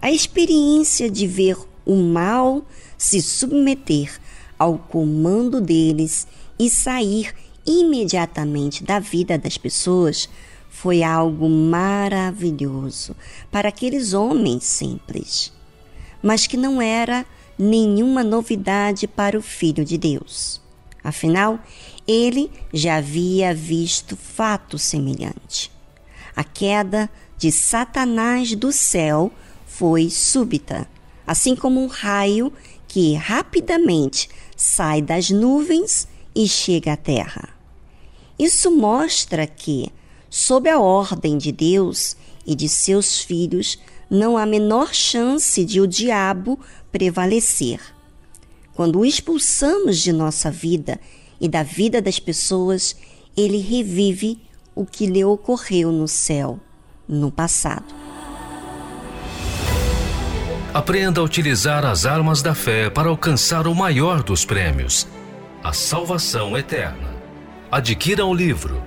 A 0.00 0.12
experiência 0.12 1.10
de 1.10 1.26
ver 1.26 1.56
o 1.84 1.96
mal 1.96 2.64
se 2.96 3.20
submeter 3.20 4.20
ao 4.56 4.78
comando 4.78 5.60
deles 5.60 6.28
e 6.58 6.70
sair 6.70 7.34
imediatamente 7.66 8.84
da 8.84 9.00
vida 9.00 9.36
das 9.36 9.58
pessoas 9.58 10.28
foi 10.70 11.02
algo 11.02 11.48
maravilhoso 11.48 13.16
para 13.50 13.68
aqueles 13.68 14.12
homens 14.12 14.64
simples, 14.64 15.52
mas 16.22 16.46
que 16.46 16.56
não 16.56 16.80
era 16.80 17.26
nenhuma 17.58 18.22
novidade 18.22 19.08
para 19.08 19.36
o 19.36 19.42
Filho 19.42 19.84
de 19.84 19.98
Deus. 19.98 20.60
Afinal, 21.02 21.58
ele 22.06 22.50
já 22.72 22.96
havia 22.96 23.54
visto 23.54 24.16
fato 24.16 24.78
semelhante. 24.78 25.70
A 26.36 26.44
queda 26.44 27.10
de 27.36 27.50
Satanás 27.50 28.54
do 28.54 28.70
céu 28.72 29.32
foi 29.66 30.10
súbita, 30.10 30.88
assim 31.26 31.54
como 31.56 31.82
um 31.82 31.86
raio 31.86 32.52
que 32.86 33.14
rapidamente 33.14 34.28
sai 34.56 35.02
das 35.02 35.30
nuvens 35.30 36.08
e 36.34 36.48
chega 36.48 36.94
à 36.94 36.96
terra. 36.96 37.48
Isso 38.38 38.70
mostra 38.70 39.46
que, 39.46 39.92
sob 40.30 40.68
a 40.70 40.78
ordem 40.78 41.36
de 41.36 41.52
Deus 41.52 42.16
e 42.46 42.54
de 42.54 42.68
seus 42.68 43.20
filhos, 43.20 43.78
não 44.10 44.38
há 44.38 44.46
menor 44.46 44.94
chance 44.94 45.64
de 45.64 45.80
o 45.80 45.86
diabo 45.86 46.58
prevalecer. 46.92 47.80
Quando 48.74 49.00
o 49.00 49.04
expulsamos 49.04 49.98
de 49.98 50.12
nossa 50.12 50.50
vida 50.50 51.00
e 51.40 51.48
da 51.48 51.62
vida 51.62 52.00
das 52.00 52.18
pessoas, 52.18 52.96
ele 53.36 53.58
revive 53.58 54.40
o 54.74 54.86
que 54.86 55.06
lhe 55.06 55.24
ocorreu 55.24 55.90
no 55.90 56.06
céu, 56.06 56.60
no 57.08 57.30
passado. 57.30 57.94
Aprenda 60.72 61.20
a 61.20 61.24
utilizar 61.24 61.84
as 61.84 62.06
armas 62.06 62.42
da 62.42 62.54
fé 62.54 62.88
para 62.88 63.08
alcançar 63.08 63.66
o 63.66 63.74
maior 63.74 64.22
dos 64.22 64.44
prêmios, 64.44 65.08
a 65.64 65.72
salvação 65.72 66.56
eterna. 66.56 67.16
Adquira 67.70 68.24
o 68.24 68.32
livro 68.32 68.82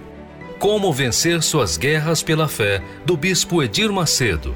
Como 0.58 0.94
Vencer 0.94 1.42
Suas 1.42 1.78
Guerras 1.78 2.24
pela 2.24 2.48
Fé, 2.48 2.82
do 3.06 3.18
Bispo 3.18 3.62
Edir 3.62 3.92
Macedo. 3.92 4.56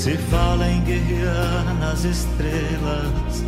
Se 0.00 0.16
fala 0.16 0.66
em 0.66 0.80
guerrear 0.80 1.76
nas 1.78 2.04
estrelas, 2.04 3.44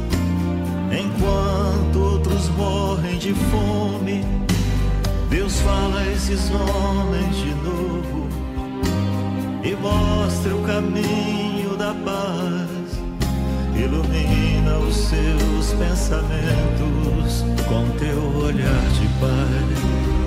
enquanto 0.92 1.98
outros 1.98 2.50
morrem 2.50 3.16
de 3.16 3.32
fome. 3.32 4.22
Deus 5.30 5.58
fala 5.60 6.00
a 6.00 6.12
esses 6.12 6.50
homens 6.50 7.36
de 7.38 7.54
novo 7.54 8.28
e 9.64 9.74
mostra 9.76 10.54
o 10.54 10.62
caminho 10.64 11.74
da 11.78 11.94
paz. 11.94 13.00
Ilumina 13.74 14.76
os 14.80 14.94
seus 14.94 15.72
pensamentos 15.72 17.46
com 17.66 17.88
teu 17.96 18.44
olhar 18.44 18.88
de 18.90 19.08
paz. 19.18 20.21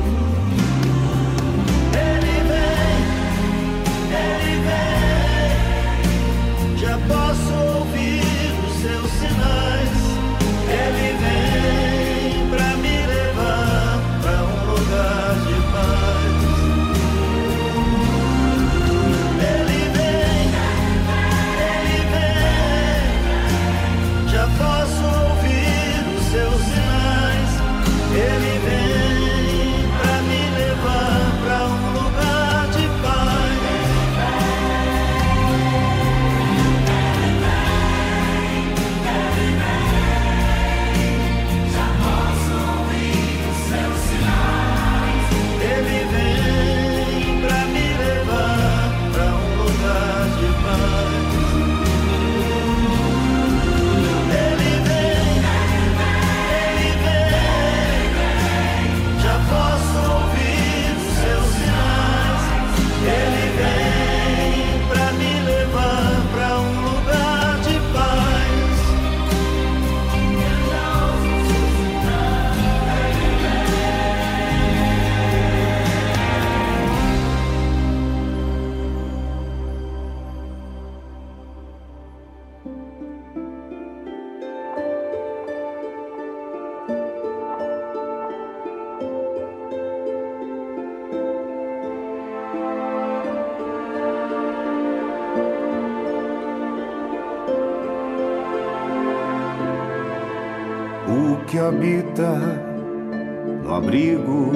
no 102.21 103.75
abrigo 103.75 104.51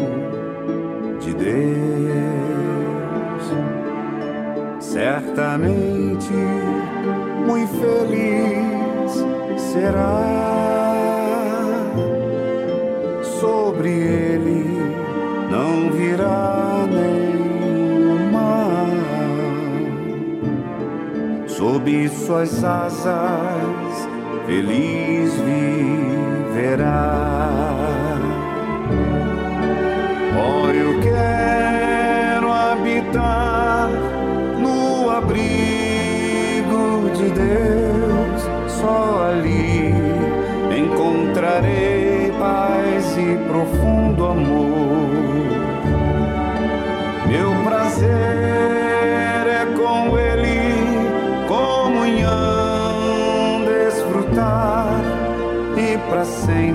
de 1.19 1.33
Deus. 1.33 1.59
Certamente 4.79 6.31
muito 7.45 7.73
feliz 7.73 9.11
será. 9.57 10.39
Sobre 13.39 13.89
ele 13.89 14.65
não 15.51 15.91
virá 15.91 16.85
nenhuma. 16.89 18.59
Sob 21.47 22.09
suas 22.09 22.63
asas 22.63 23.38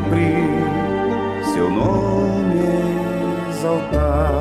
sempre 0.04 0.36
seu 1.52 1.70
nome 1.70 2.60
exaltar. 3.48 4.32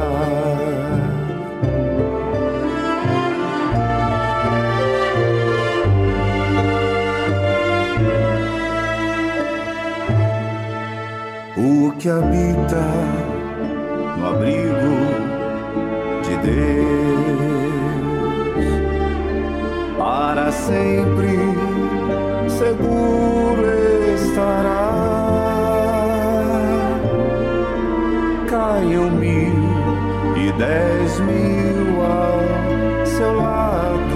O 11.55 11.91
que 11.97 12.09
habita 12.09 12.83
no 14.17 14.27
abrigo 14.27 14.95
de 16.23 16.37
Deus 16.37 16.83
para 19.97 20.51
sempre 20.51 21.12
mil 31.19 32.01
ao 32.01 33.05
seu 33.05 33.35
lado, 33.35 34.15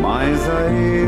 mas 0.00 0.50
a 0.50 0.70
ele. 0.70 1.07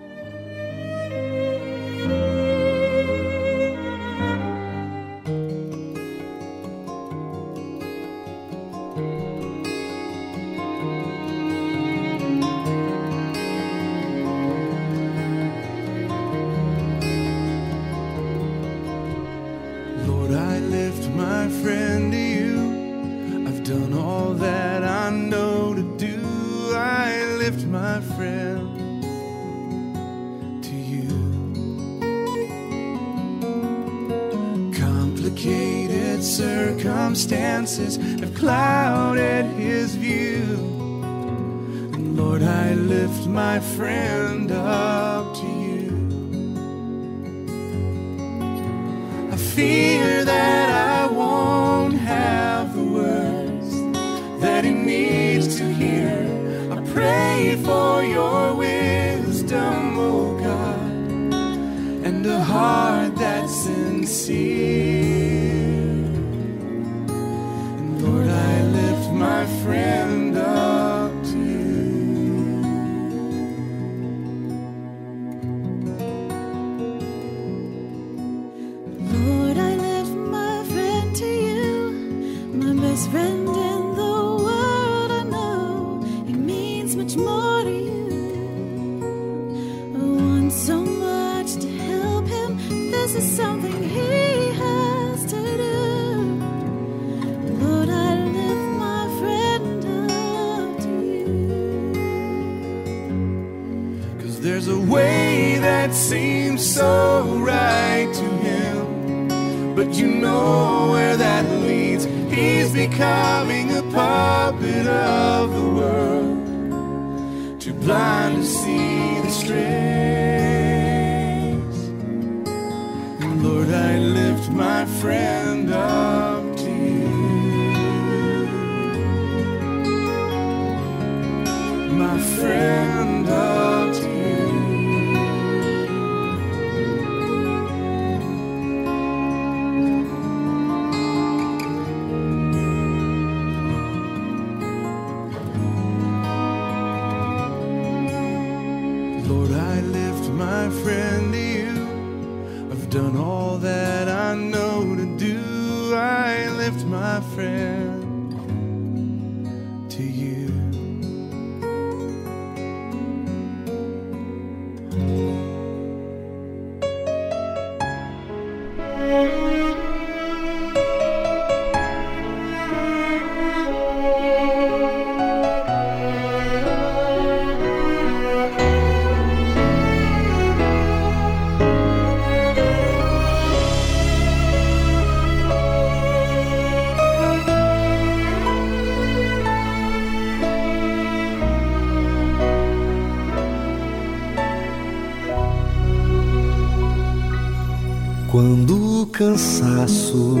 Cansaço. 199.21 200.35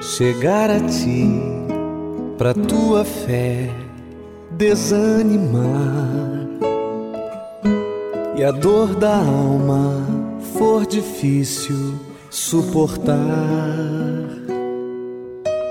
Chegar 0.00 0.70
a 0.70 0.80
ti, 0.80 1.28
pra 2.38 2.54
tua 2.54 3.04
fé 3.04 3.68
desanimar. 4.52 6.48
E 8.34 8.42
a 8.42 8.50
dor 8.50 8.94
da 8.94 9.16
alma 9.18 10.06
for 10.56 10.86
difícil 10.86 11.96
suportar. 12.30 13.14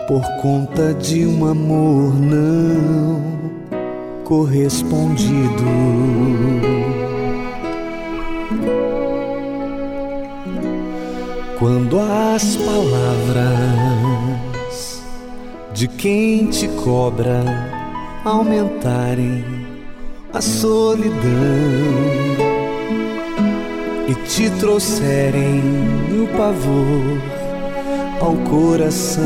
Por 0.07 0.22
conta 0.44 0.94
de 0.94 1.26
um 1.26 1.45
amor 1.48 2.14
não 2.14 3.20
correspondido. 4.26 5.64
Quando 11.64 11.98
as 11.98 12.57
palavras 12.57 13.41
de 15.73 15.88
quem 15.88 16.48
te 16.48 16.68
cobra 16.68 17.41
aumentarem 18.26 19.45
a 20.34 20.41
solidão 20.41 21.22
e 24.10 24.15
te 24.27 24.49
trouxerem 24.60 25.61
o 26.11 26.27
pavor 26.35 27.22
ao 28.19 28.35
coração 28.49 29.23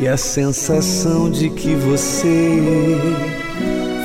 e 0.00 0.08
a 0.08 0.16
sensação 0.16 1.30
de 1.30 1.50
que 1.50 1.72
você 1.76 2.58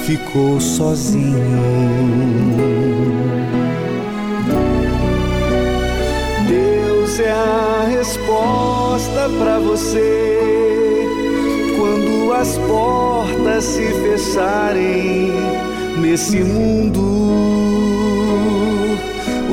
ficou 0.05 0.61
sozinho. 0.61 2.05
Deus 7.15 7.19
é 7.19 7.31
a 7.31 7.87
resposta 7.89 9.29
para 9.39 9.59
você 9.59 11.07
quando 11.77 12.33
as 12.33 12.57
portas 12.57 13.63
se 13.63 13.85
fecharem 14.01 15.31
nesse 15.97 16.43
mundo. 16.43 17.01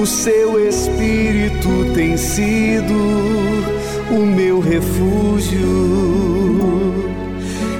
O 0.01 0.07
seu 0.07 0.69
espírito 0.69 1.69
tem 1.95 2.17
sido 2.17 2.95
o 4.11 4.27
meu 4.27 4.59
refúgio 4.59 5.61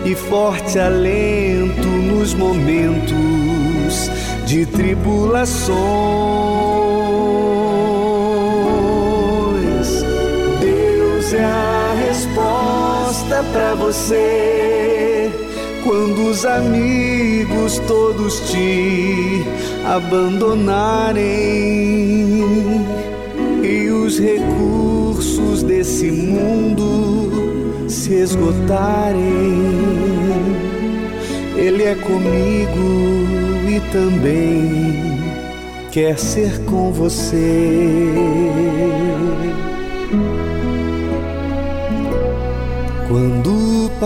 e 0.05 0.15
forte 0.15 0.79
alento 0.79 1.89
nos 1.89 2.35
momentos 2.35 4.11
de 4.47 4.65
tribulações. 4.67 6.52
A 11.43 11.95
resposta 12.09 13.45
para 13.53 13.75
você 13.75 15.31
quando 15.85 16.31
os 16.31 16.45
amigos 16.45 17.79
todos 17.87 18.41
te 18.51 19.45
abandonarem 19.85 21.23
e 23.63 23.89
os 23.91 24.19
recursos 24.19 25.63
desse 25.63 26.11
mundo 26.11 27.89
se 27.89 28.15
esgotarem. 28.15 29.23
Ele 31.57 31.85
é 31.85 31.95
comigo 31.95 33.13
e 33.69 33.81
também 33.93 35.21
quer 35.91 36.19
ser 36.19 36.59
com 36.65 36.93
você. 36.93 37.43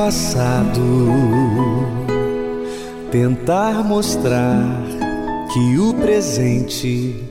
Passado 0.06 0.80
tentar 3.10 3.82
mostrar 3.82 4.62
que 5.52 5.78
o 5.80 5.92
presente 5.94 7.24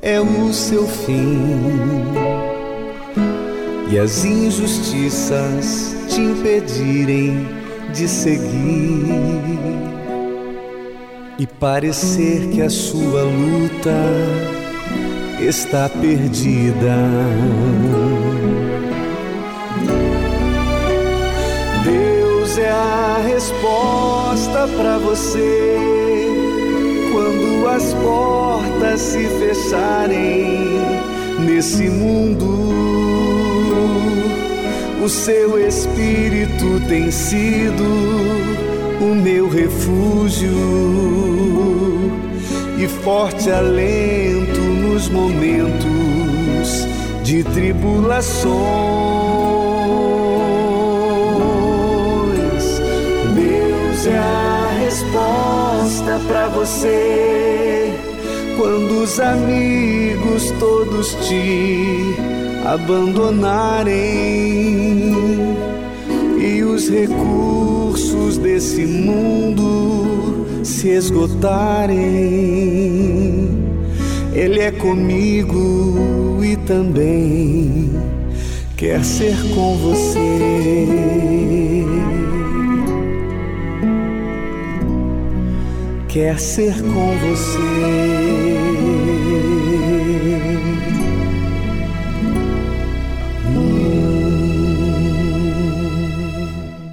é 0.00 0.18
o 0.18 0.50
seu 0.50 0.86
fim 0.86 1.38
e 3.90 3.98
as 3.98 4.24
injustiças 4.24 5.94
te 6.08 6.22
impedirem 6.22 7.46
de 7.92 8.08
seguir 8.08 8.48
e 11.38 11.46
parecer 11.46 12.48
que 12.48 12.62
a 12.62 12.70
sua 12.70 13.24
luta 13.24 14.00
está 15.38 15.86
perdida. 15.86 16.96
A 22.82 23.18
resposta 23.18 24.66
para 24.76 24.98
você 24.98 25.78
quando 27.12 27.68
as 27.68 27.94
portas 27.94 29.00
se 29.00 29.24
fecharem 29.38 30.80
nesse 31.46 31.88
mundo. 31.88 32.72
O 35.04 35.08
seu 35.08 35.58
espírito 35.58 36.80
tem 36.88 37.10
sido 37.10 37.84
o 39.00 39.14
meu 39.14 39.48
refúgio 39.48 40.50
e 42.78 42.86
forte 43.04 43.50
alento 43.50 44.60
nos 44.60 45.08
momentos 45.08 46.86
de 47.22 47.44
tribulações. 47.44 48.52
Deus 54.02 54.06
é 54.06 54.18
a 54.18 54.78
resposta 54.80 56.20
para 56.26 56.48
você 56.48 57.94
quando 58.56 59.02
os 59.02 59.20
amigos 59.20 60.50
todos 60.58 61.14
te 61.26 62.16
abandonarem 62.64 63.94
e 66.40 66.62
os 66.64 66.88
recursos 66.88 68.38
desse 68.38 68.84
mundo 68.86 70.46
se 70.64 70.88
esgotarem. 70.88 72.00
Ele 74.32 74.60
é 74.60 74.72
comigo 74.72 76.40
e 76.42 76.56
também 76.56 77.92
quer 78.76 79.04
ser 79.04 79.36
com 79.54 79.76
você. 79.76 81.22
Quer 86.12 86.38
ser 86.38 86.74
com 86.82 87.18
você. 87.20 87.58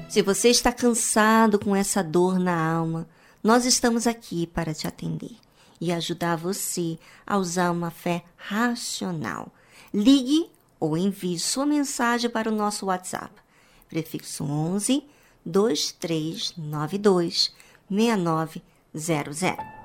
Se 0.07 0.21
você 0.21 0.47
está 0.47 0.71
cansado 0.71 1.59
com 1.59 1.75
essa 1.75 2.01
dor 2.01 2.39
na 2.39 2.73
alma, 2.73 3.09
nós 3.43 3.65
estamos 3.65 4.07
aqui 4.07 4.47
para 4.47 4.73
te 4.73 4.87
atender 4.87 5.35
e 5.81 5.91
ajudar 5.91 6.37
você 6.37 6.97
a 7.27 7.37
usar 7.37 7.71
uma 7.71 7.91
fé 7.91 8.23
racional. 8.37 9.51
Ligue 9.93 10.49
ou 10.79 10.97
envie 10.97 11.37
sua 11.37 11.65
mensagem 11.65 12.29
para 12.29 12.49
o 12.49 12.55
nosso 12.55 12.85
WhatsApp, 12.85 13.33
prefixo 13.89 14.45
11 14.45 15.03
2392 15.45 17.51
6900. 18.93 19.78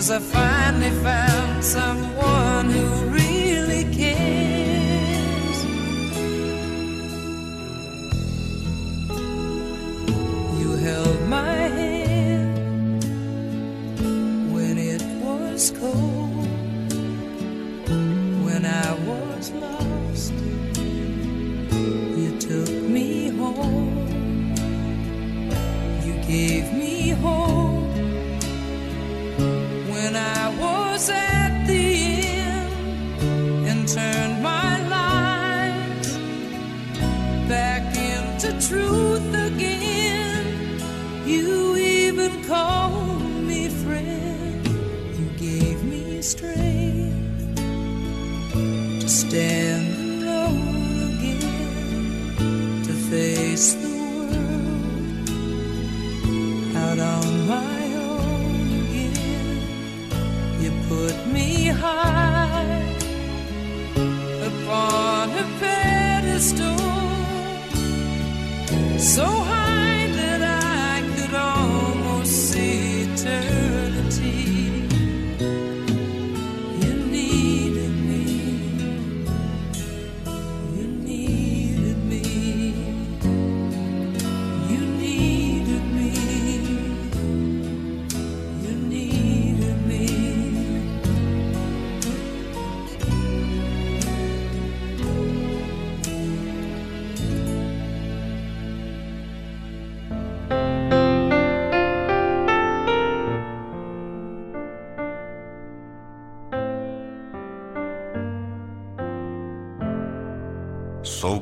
Cause 0.00 0.12
I 0.12 0.18
finally 0.18 0.92
found 1.02 1.62
someone 1.62 2.70
who 2.70 3.09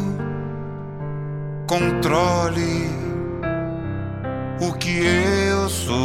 controle 1.71 2.91
o 4.59 4.73
que 4.73 5.05
eu 5.05 5.69
sou. 5.69 5.95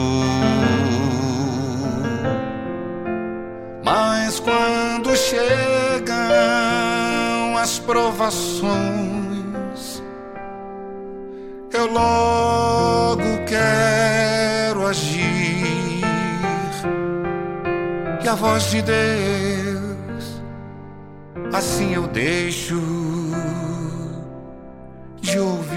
Mas 3.85 4.39
quando 4.39 5.17
chegam 5.17 6.15
as 7.59 7.81
provações, 7.81 8.71
eu 11.75 11.87
logo 11.91 13.25
quero 13.49 14.87
agir 14.87 16.01
e 18.23 18.29
a 18.29 18.37
voz 18.37 18.71
de 18.71 18.83
Deus, 18.83 20.43
assim 21.53 21.95
eu 21.95 22.07
deixo 22.07 22.81
de 25.37 25.41
ouvir. 25.41 25.77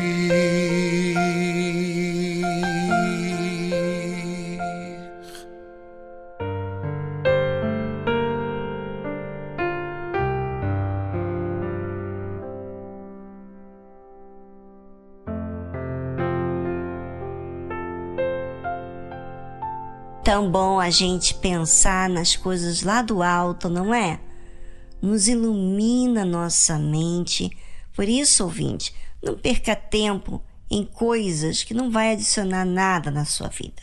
Tão 20.23 20.49
bom 20.49 20.79
a 20.79 20.89
gente 20.89 21.33
pensar 21.33 22.07
nas 22.07 22.35
coisas 22.35 22.83
lá 22.83 23.01
do 23.01 23.21
alto, 23.21 23.67
não 23.67 23.93
é? 23.93 24.19
Nos 25.01 25.27
ilumina 25.27 26.23
nossa 26.23 26.77
mente. 26.77 27.49
Por 27.95 28.07
isso, 28.07 28.43
ouvinte, 28.43 28.93
não 29.21 29.37
perca 29.37 29.75
tempo 29.75 30.41
em 30.69 30.85
coisas 30.85 31.63
que 31.63 31.73
não 31.73 31.89
vai 31.89 32.13
adicionar 32.13 32.65
nada 32.65 33.09
na 33.09 33.25
sua 33.25 33.47
vida. 33.47 33.81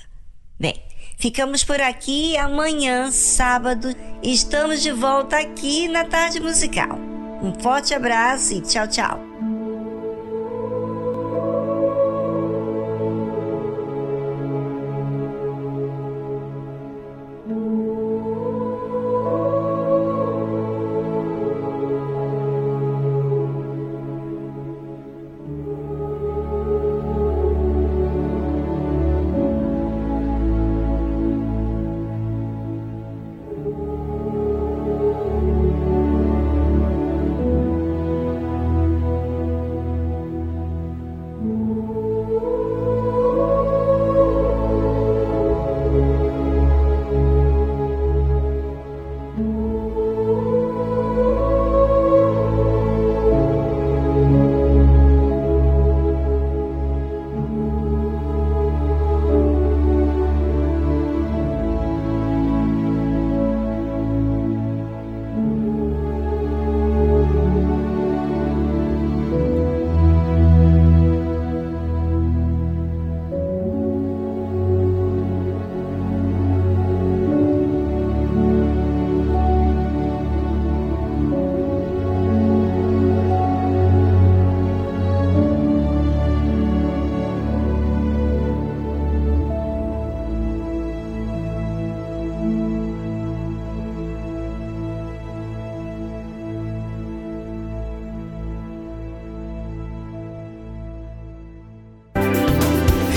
Bem, 0.58 0.80
ficamos 1.18 1.64
por 1.64 1.80
aqui. 1.80 2.36
Amanhã, 2.36 3.10
sábado, 3.10 3.88
estamos 4.22 4.82
de 4.82 4.92
volta 4.92 5.38
aqui 5.38 5.88
na 5.88 6.04
Tarde 6.04 6.40
Musical. 6.40 6.98
Um 7.42 7.52
forte 7.60 7.92
abraço 7.92 8.54
e 8.54 8.60
tchau, 8.60 8.86
tchau. 8.88 9.55